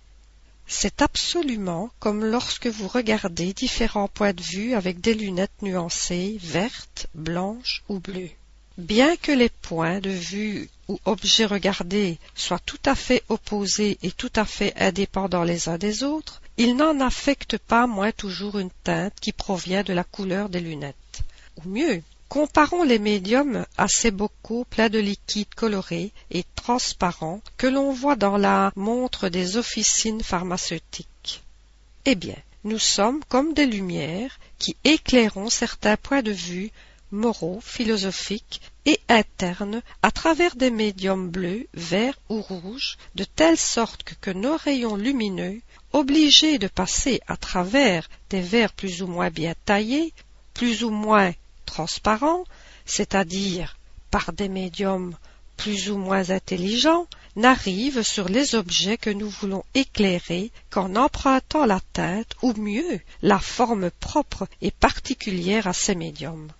C'est 0.65 1.01
absolument 1.01 1.91
comme 1.99 2.23
lorsque 2.23 2.67
vous 2.67 2.87
regardez 2.87 3.53
différents 3.53 4.07
points 4.07 4.33
de 4.33 4.41
vue 4.41 4.73
avec 4.73 5.01
des 5.01 5.13
lunettes 5.13 5.61
nuancées, 5.61 6.37
vertes, 6.41 7.07
blanches 7.13 7.83
ou 7.89 7.99
bleues. 7.99 8.31
Bien 8.77 9.17
que 9.17 9.31
les 9.31 9.49
points 9.49 9.99
de 9.99 10.09
vue 10.09 10.69
ou 10.87 10.99
objets 11.05 11.45
regardés 11.45 12.17
soient 12.33 12.59
tout 12.65 12.79
à 12.85 12.95
fait 12.95 13.21
opposés 13.29 13.99
et 14.01 14.11
tout 14.11 14.31
à 14.35 14.45
fait 14.45 14.73
indépendants 14.77 15.43
les 15.43 15.69
uns 15.69 15.77
des 15.77 16.03
autres, 16.03 16.41
ils 16.57 16.75
n'en 16.75 16.99
affectent 16.99 17.59
pas 17.59 17.85
moins 17.85 18.11
toujours 18.11 18.57
une 18.57 18.71
teinte 18.83 19.13
qui 19.19 19.31
provient 19.31 19.83
de 19.83 19.93
la 19.93 20.03
couleur 20.03 20.49
des 20.49 20.59
lunettes. 20.59 21.21
Ou 21.57 21.69
mieux, 21.69 22.01
comparons 22.33 22.81
les 22.81 22.97
médiums 22.97 23.63
à 23.77 23.87
ces 23.87 24.09
bocaux 24.09 24.65
pleins 24.67 24.89
de 24.89 24.97
liquide 24.97 25.53
coloré 25.53 26.11
et 26.31 26.43
transparent 26.55 27.41
que 27.57 27.67
l'on 27.67 27.93
voit 27.93 28.15
dans 28.15 28.37
la 28.37 28.73
montre 28.75 29.29
des 29.29 29.55
officines 29.55 30.23
pharmaceutiques. 30.23 31.43
Eh 32.05 32.15
bien, 32.15 32.37
nous 32.63 32.79
sommes 32.79 33.23
comme 33.29 33.53
des 33.53 33.67
lumières 33.67 34.39
qui 34.57 34.75
éclairons 34.83 35.51
certains 35.51 35.95
points 35.95 36.23
de 36.23 36.31
vue 36.31 36.71
moraux, 37.11 37.59
philosophiques 37.61 38.61
et 38.87 38.99
internes 39.09 39.83
à 40.01 40.09
travers 40.09 40.55
des 40.55 40.71
médiums 40.71 41.29
bleus, 41.29 41.67
verts 41.75 42.17
ou 42.29 42.41
rouges, 42.41 42.97
de 43.13 43.25
telle 43.25 43.59
sorte 43.59 44.03
que, 44.21 44.31
nos 44.31 44.57
rayons 44.57 44.95
lumineux, 44.95 45.61
obligés 45.91 46.57
de 46.57 46.67
passer 46.67 47.21
à 47.27 47.37
travers 47.37 48.09
des 48.31 48.41
verres 48.41 48.73
plus 48.73 49.03
ou 49.03 49.07
moins 49.07 49.29
bien 49.29 49.53
taillés, 49.65 50.13
plus 50.55 50.83
ou 50.83 50.89
moins 50.89 51.31
transparents, 51.73 52.43
c'est-à-dire 52.85 53.77
par 54.11 54.31
des 54.31 54.47
médiums 54.47 55.15
plus 55.57 55.89
ou 55.89 55.97
moins 55.97 56.29
intelligents, 56.29 57.07
n'arrive 57.35 58.03
sur 58.03 58.29
les 58.29 58.53
objets 58.53 58.97
que 58.97 59.09
nous 59.09 59.29
voulons 59.29 59.63
éclairer 59.73 60.51
qu'en 60.69 60.95
empruntant 60.95 61.65
la 61.65 61.79
teinte, 61.93 62.35
ou 62.43 62.53
mieux, 62.53 62.99
la 63.23 63.39
forme 63.39 63.89
propre 63.89 64.47
et 64.61 64.69
particulière 64.69 65.65
à 65.65 65.73
ces 65.73 65.95
médiums. 65.95 66.51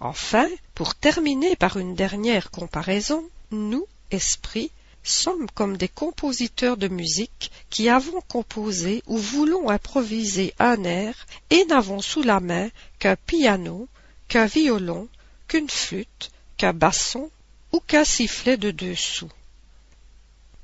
Enfin, 0.00 0.48
pour 0.74 0.96
terminer 0.96 1.54
par 1.54 1.76
une 1.76 1.94
dernière 1.94 2.50
comparaison, 2.50 3.22
nous, 3.52 3.86
esprits, 4.10 4.72
sommes 5.04 5.48
comme 5.54 5.76
des 5.76 5.88
compositeurs 5.88 6.76
de 6.76 6.88
musique 6.88 7.52
qui 7.70 7.88
avons 7.88 8.22
composé 8.22 9.02
ou 9.06 9.18
voulons 9.18 9.68
improviser 9.68 10.52
un 10.58 10.82
air 10.82 11.14
et 11.50 11.64
n'avons 11.66 12.00
sous 12.00 12.22
la 12.22 12.40
main 12.40 12.68
qu'un 12.98 13.16
piano, 13.16 13.88
qu'un 14.32 14.46
violon, 14.46 15.08
qu'une 15.46 15.68
flûte, 15.68 16.30
qu'un 16.56 16.72
basson 16.72 17.30
ou 17.70 17.80
qu'un 17.80 18.02
sifflet 18.02 18.56
de 18.56 18.70
deux 18.70 18.94
sous. 18.94 19.28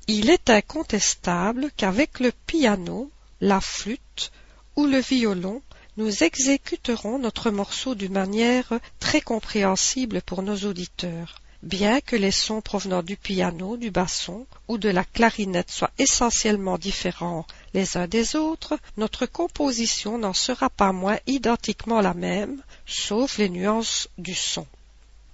Il 0.07 0.31
est 0.31 0.49
incontestable 0.49 1.69
qu'avec 1.77 2.19
le 2.19 2.31
piano, 2.47 3.11
la 3.41 3.61
flûte 3.61 4.31
ou 4.75 4.87
le 4.87 4.97
violon, 4.97 5.61
nous 5.97 6.23
exécuterons 6.23 7.19
notre 7.19 7.51
morceau 7.51 7.93
d'une 7.93 8.13
manière 8.13 8.73
très 8.99 9.21
compréhensible 9.21 10.23
pour 10.23 10.41
nos 10.41 10.57
auditeurs. 10.65 11.39
Bien 11.61 11.99
que 11.99 12.15
les 12.15 12.31
sons 12.31 12.61
provenant 12.61 13.03
du 13.03 13.17
piano, 13.17 13.75
du 13.75 13.91
basson 13.91 14.47
ou 14.69 14.77
de 14.77 14.87
la 14.87 15.03
clarinette 15.03 15.69
soient 15.69 15.91
essentiellement 15.97 16.77
différents 16.77 17.45
les 17.73 17.97
uns 17.97 18.07
des 18.07 18.37
autres, 18.37 18.79
notre 18.95 19.25
composition 19.25 20.17
n'en 20.17 20.33
sera 20.33 20.69
pas 20.69 20.93
moins 20.93 21.19
identiquement 21.27 21.99
la 21.99 22.13
même, 22.13 22.63
sauf 22.85 23.37
les 23.37 23.49
nuances 23.49 24.07
du 24.17 24.33
son. 24.33 24.65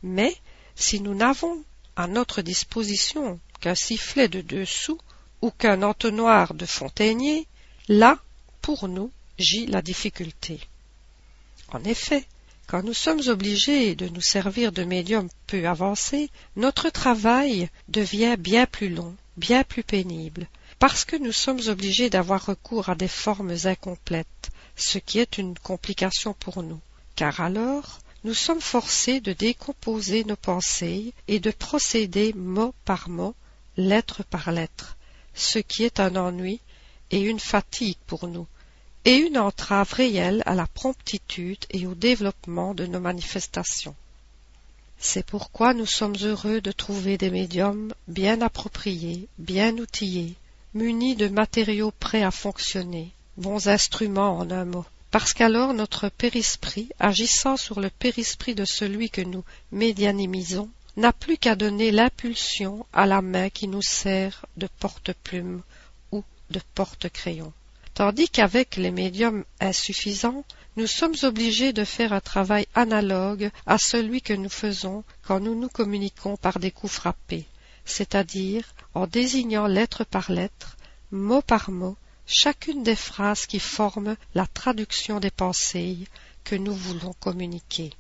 Mais 0.02 0.36
si 0.76 1.00
nous 1.00 1.14
n'avons 1.14 1.64
à 1.96 2.08
notre 2.08 2.42
disposition 2.42 3.40
qu'un 3.62 3.76
sifflet 3.76 4.28
de 4.28 4.42
deux 4.42 4.66
sous 4.66 5.00
ou 5.42 5.52
qu'un 5.52 5.84
entonnoir 5.84 6.56
de 6.56 6.66
fontainier, 6.66 7.48
là, 7.88 8.18
pour 8.62 8.88
nous, 8.88 9.12
gît 9.38 9.68
la 9.68 9.84
difficulté. 9.84 10.60
En 11.72 11.84
effet, 11.84 12.26
quand 12.68 12.84
nous 12.84 12.94
sommes 12.94 13.22
obligés 13.28 13.96
de 13.96 14.08
nous 14.08 14.22
servir 14.22 14.72
de 14.72 14.84
médiums 14.84 15.30
peu 15.48 15.68
avancés, 15.68 16.30
notre 16.56 16.90
travail 16.90 17.70
devient 17.88 18.36
bien 18.38 18.66
plus 18.66 18.90
long, 18.90 19.16
bien 19.38 19.64
plus 19.64 19.84
pénible, 19.84 20.48
parce 20.80 21.06
que 21.06 21.16
nous 21.16 21.32
sommes 21.32 21.62
obligés 21.68 22.10
d'avoir 22.10 22.46
recours 22.46 22.90
à 22.90 22.96
des 22.96 23.08
formes 23.08 23.56
incomplètes, 23.66 24.50
ce 24.76 24.98
qui 24.98 25.20
est 25.20 25.38
une 25.38 25.58
complication 25.58 26.34
pour 26.34 26.64
nous, 26.64 26.80
car 27.16 27.40
alors 27.40 28.00
nous 28.24 28.34
sommes 28.34 28.62
forcés 28.62 29.20
de 29.20 29.34
décomposer 29.34 30.24
nos 30.24 30.36
pensées 30.36 31.14
et 31.28 31.40
de 31.40 31.52
procéder 31.52 32.34
mot 32.34 32.74
par 32.84 33.08
mot, 33.08 33.36
lettre 33.78 34.24
par 34.24 34.52
lettre, 34.52 34.98
ce 35.36 35.60
qui 35.60 35.84
est 35.84 36.00
un 36.00 36.16
ennui 36.16 36.60
et 37.12 37.22
une 37.22 37.40
fatigue 37.40 37.98
pour 38.08 38.28
nous, 38.28 38.48
et 39.06 39.18
une 39.18 39.38
entrave 39.38 39.94
réelle 39.94 40.42
à 40.48 40.56
la 40.56 40.66
promptitude 40.66 41.64
et 41.70 41.86
au 41.86 41.94
développement 41.94 42.74
de 42.74 42.88
nos 42.88 43.00
manifestations. 43.00 43.96
C'est 44.98 45.26
pourquoi 45.26 45.76
nous 45.76 45.86
sommes 45.86 46.16
heureux 46.24 46.60
de 46.60 46.72
trouver 46.72 47.18
des 47.18 47.30
médiums 47.30 47.94
bien 48.08 48.42
appropriés, 48.42 49.28
bien 49.38 49.78
outillés, 49.78 50.34
munis 50.74 51.16
de 51.16 51.28
matériaux 51.28 51.94
prêts 52.00 52.24
à 52.24 52.32
fonctionner, 52.32 53.12
bons 53.38 53.68
instruments 53.68 54.40
en 54.40 54.50
un 54.50 54.66
mot, 54.66 54.86
parce 55.12 55.34
qu'alors 55.34 55.76
notre 55.76 56.10
périsprit, 56.10 56.90
agissant 57.00 57.58
sur 57.58 57.80
le 57.80 57.92
périsprit 57.92 58.56
de 58.56 58.66
celui 58.66 59.12
que 59.12 59.22
nous 59.22 59.44
médianimisons, 59.72 60.70
n'a 60.98 61.14
plus 61.14 61.38
qu'à 61.38 61.56
donner 61.56 61.92
l'impulsion 61.92 62.88
à 62.92 63.06
la 63.06 63.22
main 63.22 63.50
qui 63.50 63.68
nous 63.68 63.84
sert 63.84 64.46
de 64.58 64.68
porte-plume 64.80 65.62
ou 66.12 66.24
de 66.50 66.62
porte-crayon 66.74 67.54
tandis 67.96 68.28
qu'avec 68.28 68.76
les 68.76 68.92
médiums 68.92 69.46
insuffisants, 69.62 70.44
nous 70.76 70.86
sommes 70.86 71.16
obligés 71.24 71.72
de 71.72 71.86
faire 71.86 72.12
un 72.12 72.20
travail 72.20 72.68
analogue 72.76 73.50
à 73.66 73.78
celui 73.78 74.22
que 74.22 74.34
nous 74.34 74.50
faisons 74.50 75.06
quand 75.24 75.40
nous 75.40 75.56
nous 75.56 75.70
communiquons 75.70 76.36
par 76.36 76.60
des 76.60 76.72
coups 76.72 76.92
frappés, 76.92 77.46
c'est-à-dire 77.86 78.66
en 78.94 79.08
désignant 79.08 79.68
lettre 79.68 80.04
par 80.04 80.30
lettre, 80.30 80.76
mot 81.12 81.42
par 81.42 81.72
mot, 81.72 81.96
chacune 82.28 82.84
des 82.84 82.98
phrases 82.98 83.46
qui 83.46 83.60
forment 83.60 84.18
la 84.34 84.46
traduction 84.46 85.22
des 85.22 85.32
pensées 85.32 86.00
que 86.44 86.56
nous 86.56 86.76
voulons 86.76 87.14
communiquer. 87.22 87.92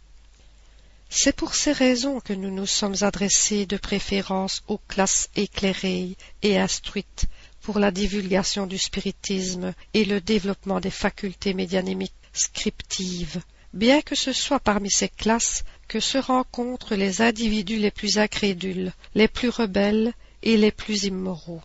C'est 1.09 1.35
pour 1.35 1.55
ces 1.55 1.71
raisons 1.71 2.19
que 2.19 2.33
nous 2.33 2.51
nous 2.51 2.65
sommes 2.65 2.95
adressés 2.99 3.65
de 3.65 3.77
préférence 3.77 4.61
aux 4.67 4.79
classes 4.89 5.29
éclairées 5.37 6.17
et 6.41 6.59
instruites 6.59 7.27
pour 7.65 7.79
la 7.79 7.89
divulgation 7.89 8.67
du 8.67 8.77
spiritisme 8.77 9.73
et 9.95 10.05
le 10.05 10.21
développement 10.21 10.79
des 10.79 10.91
facultés 10.91 11.55
médianémiques 11.55 12.13
scriptives, 12.31 13.41
bien 13.73 14.03
que 14.03 14.13
ce 14.13 14.33
soit 14.33 14.59
parmi 14.59 14.91
ces 14.91 15.09
classes 15.09 15.63
que 15.87 15.99
se 15.99 16.19
rencontrent 16.19 16.93
les 16.93 17.23
individus 17.23 17.79
les 17.79 17.89
plus 17.89 18.19
incrédules, 18.19 18.93
les 19.15 19.27
plus 19.27 19.49
rebelles 19.49 20.13
et 20.43 20.57
les 20.57 20.71
plus 20.71 21.05
immoraux. 21.05 21.63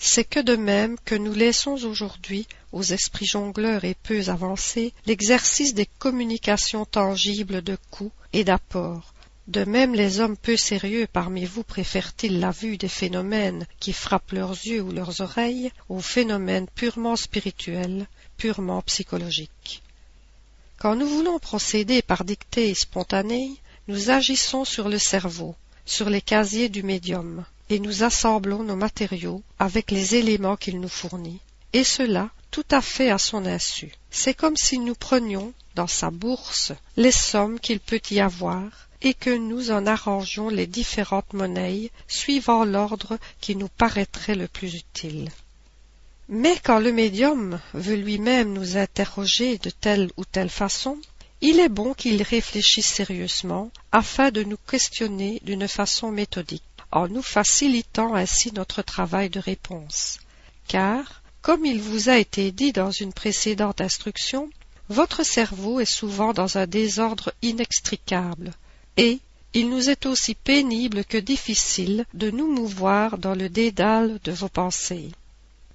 C'est 0.00 0.24
que 0.24 0.40
de 0.40 0.56
même 0.56 0.96
que 1.04 1.14
nous 1.14 1.34
laissons 1.34 1.84
aujourd'hui 1.84 2.48
aux 2.72 2.82
esprits 2.82 3.26
jongleurs 3.26 3.84
et 3.84 3.94
peu 3.94 4.28
avancés 4.28 4.92
l'exercice 5.06 5.72
des 5.72 5.86
communications 6.00 6.84
tangibles 6.84 7.62
de 7.62 7.76
coups 7.92 8.12
et 8.32 8.42
d'apports, 8.42 9.14
de 9.50 9.64
même 9.64 9.96
les 9.96 10.20
hommes 10.20 10.36
peu 10.36 10.56
sérieux 10.56 11.08
parmi 11.12 11.44
vous 11.44 11.64
préfèrent-ils 11.64 12.38
la 12.38 12.52
vue 12.52 12.76
des 12.76 12.88
phénomènes 12.88 13.66
qui 13.80 13.92
frappent 13.92 14.30
leurs 14.30 14.52
yeux 14.52 14.80
ou 14.80 14.92
leurs 14.92 15.20
oreilles 15.20 15.72
aux 15.88 15.98
phénomènes 15.98 16.68
purement 16.72 17.16
spirituels, 17.16 18.06
purement 18.36 18.80
psychologiques. 18.82 19.82
Quand 20.78 20.94
nous 20.94 21.08
voulons 21.08 21.40
procéder 21.40 22.00
par 22.00 22.24
dictée 22.24 22.72
spontanée, 22.74 23.56
nous 23.88 24.10
agissons 24.10 24.64
sur 24.64 24.88
le 24.88 24.98
cerveau, 24.98 25.56
sur 25.84 26.08
les 26.08 26.22
casiers 26.22 26.68
du 26.68 26.84
médium, 26.84 27.44
et 27.70 27.80
nous 27.80 28.04
assemblons 28.04 28.62
nos 28.62 28.76
matériaux 28.76 29.42
avec 29.58 29.90
les 29.90 30.14
éléments 30.14 30.56
qu'il 30.56 30.78
nous 30.78 30.88
fournit, 30.88 31.40
et 31.72 31.82
cela 31.82 32.30
tout 32.52 32.66
à 32.70 32.80
fait 32.80 33.10
à 33.10 33.18
son 33.18 33.44
insu. 33.46 33.90
C'est 34.12 34.34
comme 34.34 34.56
si 34.56 34.78
nous 34.78 34.94
prenions, 34.94 35.52
dans 35.74 35.88
sa 35.88 36.10
bourse, 36.10 36.70
les 36.96 37.12
sommes 37.12 37.58
qu'il 37.58 37.80
peut 37.80 38.00
y 38.12 38.20
avoir, 38.20 38.88
et 39.02 39.14
que 39.14 39.30
nous 39.30 39.70
en 39.70 39.86
arrangions 39.86 40.48
les 40.48 40.66
différentes 40.66 41.32
monnaies 41.32 41.90
suivant 42.08 42.64
l'ordre 42.64 43.18
qui 43.40 43.56
nous 43.56 43.68
paraîtrait 43.68 44.34
le 44.34 44.48
plus 44.48 44.74
utile. 44.74 45.30
Mais 46.28 46.56
quand 46.62 46.78
le 46.78 46.92
médium 46.92 47.60
veut 47.74 47.96
lui-même 47.96 48.52
nous 48.52 48.76
interroger 48.76 49.58
de 49.58 49.70
telle 49.70 50.10
ou 50.16 50.24
telle 50.24 50.50
façon, 50.50 50.98
il 51.40 51.58
est 51.58 51.70
bon 51.70 51.94
qu'il 51.94 52.22
réfléchisse 52.22 52.86
sérieusement 52.86 53.70
afin 53.92 54.30
de 54.30 54.42
nous 54.42 54.58
questionner 54.58 55.40
d'une 55.42 55.66
façon 55.66 56.10
méthodique, 56.10 56.62
en 56.92 57.08
nous 57.08 57.22
facilitant 57.22 58.14
ainsi 58.14 58.52
notre 58.52 58.82
travail 58.82 59.30
de 59.30 59.40
réponse. 59.40 60.18
Car, 60.68 61.22
comme 61.42 61.64
il 61.64 61.80
vous 61.80 62.10
a 62.10 62.18
été 62.18 62.52
dit 62.52 62.72
dans 62.72 62.90
une 62.90 63.12
précédente 63.12 63.80
instruction, 63.80 64.50
votre 64.88 65.24
cerveau 65.24 65.80
est 65.80 65.84
souvent 65.84 66.32
dans 66.32 66.58
un 66.58 66.66
désordre 66.66 67.32
inextricable, 67.42 68.52
et 68.96 69.20
il 69.52 69.68
nous 69.68 69.90
est 69.90 70.06
aussi 70.06 70.34
pénible 70.34 71.04
que 71.04 71.18
difficile 71.18 72.04
de 72.14 72.30
nous 72.30 72.52
mouvoir 72.52 73.18
dans 73.18 73.34
le 73.34 73.48
dédale 73.48 74.20
de 74.22 74.32
vos 74.32 74.48
pensées. 74.48 75.10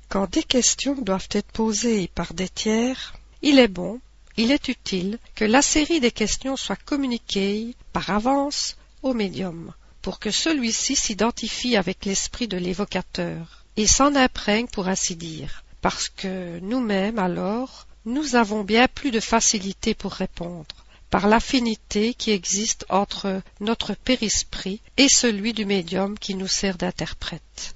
Quand 0.07 0.31
des 0.31 0.43
questions 0.43 0.95
doivent 0.95 1.27
être 1.31 1.51
posées 1.51 2.09
par 2.15 2.33
des 2.33 2.47
tiers, 2.47 3.15
il 3.41 3.59
est 3.59 3.67
bon, 3.67 3.99
il 4.37 4.51
est 4.51 4.67
utile 4.69 5.19
que 5.33 5.43
la 5.45 5.61
série 5.61 5.99
des 5.99 6.11
questions 6.11 6.55
soit 6.55 6.75
communiquée 6.77 7.75
par 7.91 8.09
avance 8.09 8.77
au 9.03 9.13
médium, 9.13 9.73
pour 10.01 10.19
que 10.19 10.31
celui-ci 10.31 10.95
s'identifie 10.95 11.75
avec 11.75 12.05
l'esprit 12.05 12.47
de 12.47 12.57
l'évocateur, 12.57 13.65
et 13.75 13.87
s'en 13.87 14.15
imprègne 14.15 14.67
pour 14.67 14.87
ainsi 14.87 15.15
dire, 15.15 15.63
parce 15.81 16.09
que 16.09 16.59
nous-mêmes 16.59 17.19
alors, 17.19 17.87
nous 18.05 18.35
avons 18.35 18.63
bien 18.63 18.87
plus 18.87 19.11
de 19.11 19.19
facilité 19.19 19.93
pour 19.93 20.13
répondre 20.13 20.84
par 21.09 21.27
l'affinité 21.27 22.13
qui 22.13 22.31
existe 22.31 22.85
entre 22.89 23.41
notre 23.59 23.93
périsprit 23.93 24.81
et 24.97 25.07
celui 25.07 25.53
du 25.53 25.65
médium 25.65 26.17
qui 26.17 26.35
nous 26.35 26.47
sert 26.47 26.77
d'interprète. 26.77 27.75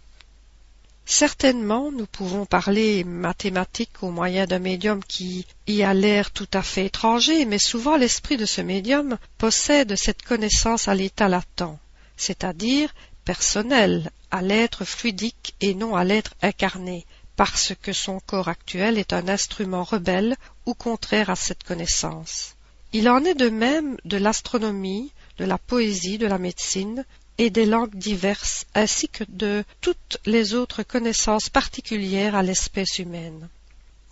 Certainement, 1.05 1.91
nous 1.91 2.05
pouvons 2.05 2.45
parler 2.45 3.03
mathématiques 3.03 4.03
au 4.03 4.11
moyen 4.11 4.45
d'un 4.45 4.59
médium 4.59 5.03
qui 5.03 5.47
y 5.65 5.81
a 5.81 5.93
l'air 5.95 6.29
tout 6.29 6.47
à 6.53 6.61
fait 6.61 6.85
étranger, 6.85 7.45
mais 7.45 7.57
souvent 7.57 7.97
l'esprit 7.97 8.37
de 8.37 8.45
ce 8.45 8.61
médium 8.61 9.17
possède 9.39 9.95
cette 9.95 10.21
connaissance 10.21 10.87
à 10.87 10.93
l'état 10.93 11.27
latent, 11.27 11.79
c'est-à-dire 12.15 12.93
personnel, 13.25 14.11
à 14.29 14.43
l'être 14.43 14.85
fluidique 14.85 15.55
et 15.61 15.73
non 15.73 15.95
à 15.95 16.03
l'être 16.03 16.35
incarné, 16.43 17.07
parce 17.35 17.73
que 17.81 17.91
son 17.91 18.19
corps 18.19 18.47
actuel 18.47 18.99
est 18.99 19.11
un 19.11 19.27
instrument 19.29 19.83
rebelle 19.83 20.35
ou 20.67 20.75
contraire 20.75 21.31
à 21.31 21.35
cette 21.35 21.63
connaissance 21.63 22.55
Il 22.91 23.07
en 23.07 23.23
est 23.23 23.35
de 23.35 23.49
même 23.49 23.97
de 24.05 24.17
l'astronomie, 24.17 25.11
de 25.37 25.45
la 25.45 25.57
poésie, 25.57 26.17
de 26.17 26.27
la 26.27 26.39
médecine 26.39 27.05
et 27.37 27.49
des 27.49 27.65
langues 27.65 27.95
diverses, 27.95 28.65
ainsi 28.73 29.07
que 29.07 29.23
de 29.29 29.63
toutes 29.79 30.17
les 30.25 30.55
autres 30.55 30.83
connaissances 30.83 31.49
particulières 31.49 32.35
à 32.35 32.43
l'espèce 32.43 32.99
humaine. 32.99 33.47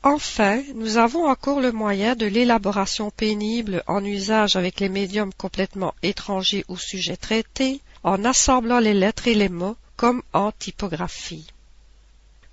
Enfin, 0.04 0.62
nous 0.76 0.98
avons 0.98 1.28
encore 1.28 1.60
le 1.60 1.72
moyen 1.72 2.16
de 2.16 2.28
l'élaboration 2.28 3.10
pénible 3.10 3.84
en 3.88 4.06
usage 4.06 4.56
avec 4.56 4.80
les 4.80 4.90
médiums 4.90 5.34
complètement 5.34 5.94
étrangers 6.04 6.64
au 6.68 6.78
sujet 6.78 7.18
traité, 7.18 7.82
en 8.04 8.24
assemblant 8.24 8.80
les 8.80 8.94
lettres 8.94 9.28
et 9.28 9.36
les 9.36 9.50
mots 9.50 9.76
comme 9.98 10.22
en 10.32 10.52
typographie. 10.52 11.48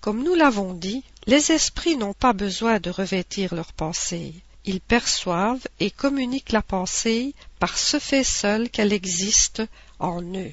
Comme 0.00 0.24
nous 0.24 0.34
l'avons 0.34 0.72
dit, 0.72 1.04
les 1.26 1.52
esprits 1.52 1.96
n'ont 1.96 2.14
pas 2.14 2.32
besoin 2.32 2.80
de 2.80 2.90
revêtir 2.90 3.54
leurs 3.54 3.72
pensées. 3.72 4.34
Ils 4.66 4.80
perçoivent 4.80 5.66
et 5.78 5.90
communiquent 5.90 6.52
la 6.52 6.62
pensée 6.62 7.34
par 7.58 7.76
ce 7.76 7.98
fait 7.98 8.24
seul 8.24 8.70
qu'elle 8.70 8.92
existe 8.92 9.62
en 9.98 10.22
eux. 10.22 10.52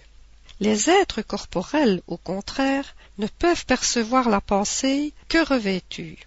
Les 0.59 0.89
êtres 0.89 1.21
corporels, 1.21 2.01
au 2.07 2.17
contraire, 2.17 2.93
ne 3.17 3.27
peuvent 3.27 3.65
percevoir 3.65 4.29
la 4.29 4.41
pensée 4.41 5.13
que 5.29 5.43
revêtue, 5.43 6.19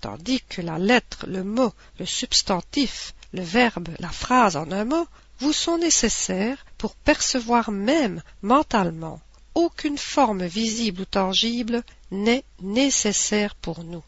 tandis 0.00 0.40
que 0.48 0.62
la 0.62 0.78
lettre, 0.78 1.26
le 1.28 1.44
mot, 1.44 1.72
le 1.98 2.06
substantif, 2.06 3.14
le 3.32 3.42
verbe, 3.42 3.88
la 3.98 4.10
phrase 4.10 4.56
en 4.56 4.72
un 4.72 4.84
mot, 4.84 5.06
vous 5.40 5.52
sont 5.52 5.78
nécessaires 5.78 6.64
pour 6.78 6.94
percevoir 6.94 7.70
même 7.70 8.22
mentalement. 8.42 9.20
Aucune 9.54 9.98
forme 9.98 10.44
visible 10.44 11.02
ou 11.02 11.04
tangible 11.04 11.82
n'est 12.10 12.44
nécessaire 12.60 13.54
pour 13.54 13.84
nous. 13.84 14.02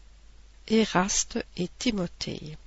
Éraste 0.67 1.39
et 1.57 1.69
Timothée. 1.79 2.57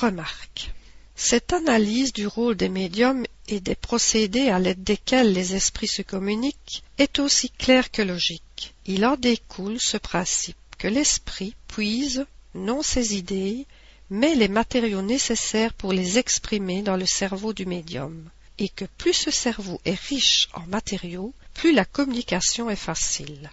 Remarque. 0.00 0.72
Cette 1.14 1.52
analyse 1.52 2.12
du 2.12 2.26
rôle 2.26 2.56
des 2.56 2.68
médiums 2.68 3.24
et 3.46 3.60
des 3.60 3.76
procédés 3.76 4.48
à 4.48 4.58
l'aide 4.58 4.82
desquels 4.82 5.32
les 5.32 5.54
esprits 5.54 5.86
se 5.86 6.02
communiquent 6.02 6.82
est 6.98 7.20
aussi 7.20 7.50
claire 7.50 7.92
que 7.92 8.02
logique. 8.02 8.74
Il 8.86 9.06
en 9.06 9.16
découle 9.16 9.78
ce 9.78 9.96
principe 9.96 10.56
que 10.78 10.88
l'esprit 10.88 11.54
puise 11.68 12.26
non 12.54 12.82
ses 12.82 13.16
idées, 13.16 13.66
mais 14.10 14.34
les 14.34 14.48
matériaux 14.48 15.02
nécessaires 15.02 15.72
pour 15.74 15.92
les 15.92 16.18
exprimer 16.18 16.82
dans 16.82 16.96
le 16.96 17.06
cerveau 17.06 17.52
du 17.52 17.64
médium, 17.64 18.28
et 18.58 18.68
que 18.68 18.84
plus 18.98 19.14
ce 19.14 19.30
cerveau 19.30 19.80
est 19.84 20.00
riche 20.08 20.48
en 20.54 20.66
matériaux, 20.66 21.32
plus 21.54 21.72
la 21.72 21.84
communication 21.84 22.68
est 22.68 22.76
facile. 22.76 23.50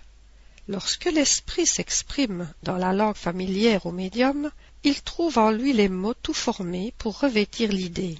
Lorsque 0.67 1.05
l'esprit 1.05 1.67
s'exprime 1.67 2.51
dans 2.63 2.77
la 2.77 2.93
langue 2.93 3.15
familière 3.15 3.85
au 3.85 3.91
médium, 3.91 4.51
il 4.83 5.01
trouve 5.01 5.37
en 5.37 5.51
lui 5.51 5.73
les 5.73 5.89
mots 5.89 6.13
tout 6.13 6.33
formés 6.33 6.93
pour 6.97 7.19
revêtir 7.19 7.71
l'idée. 7.71 8.17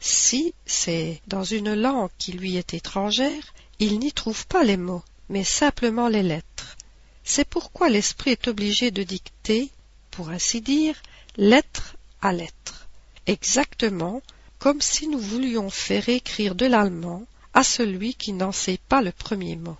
Si 0.00 0.52
c'est 0.66 1.20
dans 1.28 1.44
une 1.44 1.74
langue 1.74 2.10
qui 2.18 2.32
lui 2.32 2.56
est 2.56 2.74
étrangère, 2.74 3.54
il 3.78 3.98
n'y 3.98 4.12
trouve 4.12 4.46
pas 4.46 4.64
les 4.64 4.76
mots, 4.76 5.04
mais 5.28 5.44
simplement 5.44 6.08
les 6.08 6.22
lettres. 6.22 6.76
C'est 7.24 7.48
pourquoi 7.48 7.88
l'esprit 7.88 8.32
est 8.32 8.48
obligé 8.48 8.90
de 8.90 9.04
dicter, 9.04 9.70
pour 10.10 10.30
ainsi 10.30 10.60
dire, 10.60 11.00
lettre 11.36 11.96
à 12.20 12.32
lettre, 12.32 12.88
exactement 13.26 14.22
comme 14.58 14.80
si 14.80 15.08
nous 15.08 15.18
voulions 15.18 15.70
faire 15.70 16.08
écrire 16.08 16.54
de 16.54 16.66
l'allemand 16.66 17.24
à 17.54 17.64
celui 17.64 18.14
qui 18.14 18.32
n'en 18.32 18.52
sait 18.52 18.78
pas 18.88 19.02
le 19.02 19.12
premier 19.12 19.56
mot. 19.56 19.76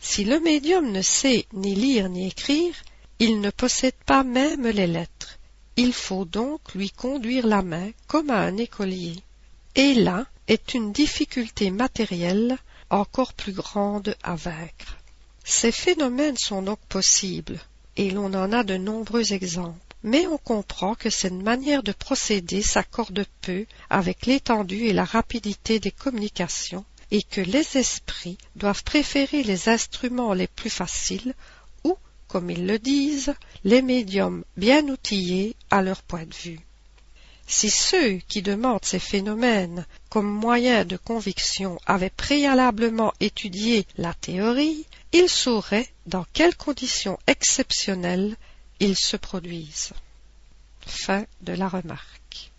Si 0.00 0.24
le 0.24 0.40
médium 0.40 0.90
ne 0.90 1.02
sait 1.02 1.46
ni 1.52 1.74
lire 1.74 2.08
ni 2.08 2.26
écrire, 2.26 2.74
il 3.18 3.40
ne 3.40 3.50
possède 3.50 3.94
pas 4.06 4.24
même 4.24 4.66
les 4.66 4.86
lettres. 4.86 5.11
Il 5.76 5.92
faut 5.92 6.24
donc 6.24 6.74
lui 6.74 6.90
conduire 6.90 7.46
la 7.46 7.62
main 7.62 7.90
comme 8.06 8.30
à 8.30 8.40
un 8.40 8.56
écolier. 8.56 9.16
Et 9.74 9.94
là 9.94 10.26
est 10.48 10.74
une 10.74 10.92
difficulté 10.92 11.70
matérielle 11.70 12.58
encore 12.90 13.32
plus 13.32 13.52
grande 13.52 14.14
à 14.22 14.34
vaincre. 14.34 14.98
Ces 15.44 15.72
phénomènes 15.72 16.36
sont 16.36 16.62
donc 16.62 16.78
possibles, 16.88 17.58
et 17.96 18.10
l'on 18.10 18.34
en 18.34 18.52
a 18.52 18.64
de 18.64 18.76
nombreux 18.76 19.32
exemples, 19.32 19.80
mais 20.02 20.26
on 20.26 20.38
comprend 20.38 20.94
que 20.94 21.10
cette 21.10 21.32
manière 21.32 21.82
de 21.82 21.92
procéder 21.92 22.60
s'accorde 22.60 23.24
peu 23.40 23.64
avec 23.88 24.26
l'étendue 24.26 24.86
et 24.86 24.92
la 24.92 25.04
rapidité 25.04 25.80
des 25.80 25.90
communications, 25.90 26.84
et 27.10 27.22
que 27.22 27.40
les 27.40 27.76
esprits 27.76 28.38
doivent 28.56 28.84
préférer 28.84 29.42
les 29.42 29.68
instruments 29.68 30.32
les 30.32 30.46
plus 30.46 30.70
faciles 30.70 31.34
comme 32.32 32.48
ils 32.48 32.66
le 32.66 32.78
disent, 32.78 33.34
les 33.62 33.82
médiums 33.82 34.42
bien 34.56 34.88
outillés 34.88 35.54
à 35.70 35.82
leur 35.82 36.02
point 36.02 36.24
de 36.24 36.34
vue. 36.34 36.60
Si 37.46 37.68
ceux 37.68 38.14
qui 38.26 38.40
demandent 38.40 38.86
ces 38.86 38.98
phénomènes 38.98 39.84
comme 40.08 40.32
moyen 40.32 40.86
de 40.86 40.96
conviction 40.96 41.78
avaient 41.84 42.08
préalablement 42.08 43.12
étudié 43.20 43.86
la 43.98 44.14
théorie, 44.14 44.86
ils 45.12 45.28
sauraient 45.28 45.90
dans 46.06 46.24
quelles 46.32 46.56
conditions 46.56 47.18
exceptionnelles 47.26 48.34
ils 48.80 48.96
se 48.96 49.18
produisent. 49.18 49.92
Fin 50.86 51.26
de 51.42 51.52
la 51.52 51.68
remarque. 51.68 52.51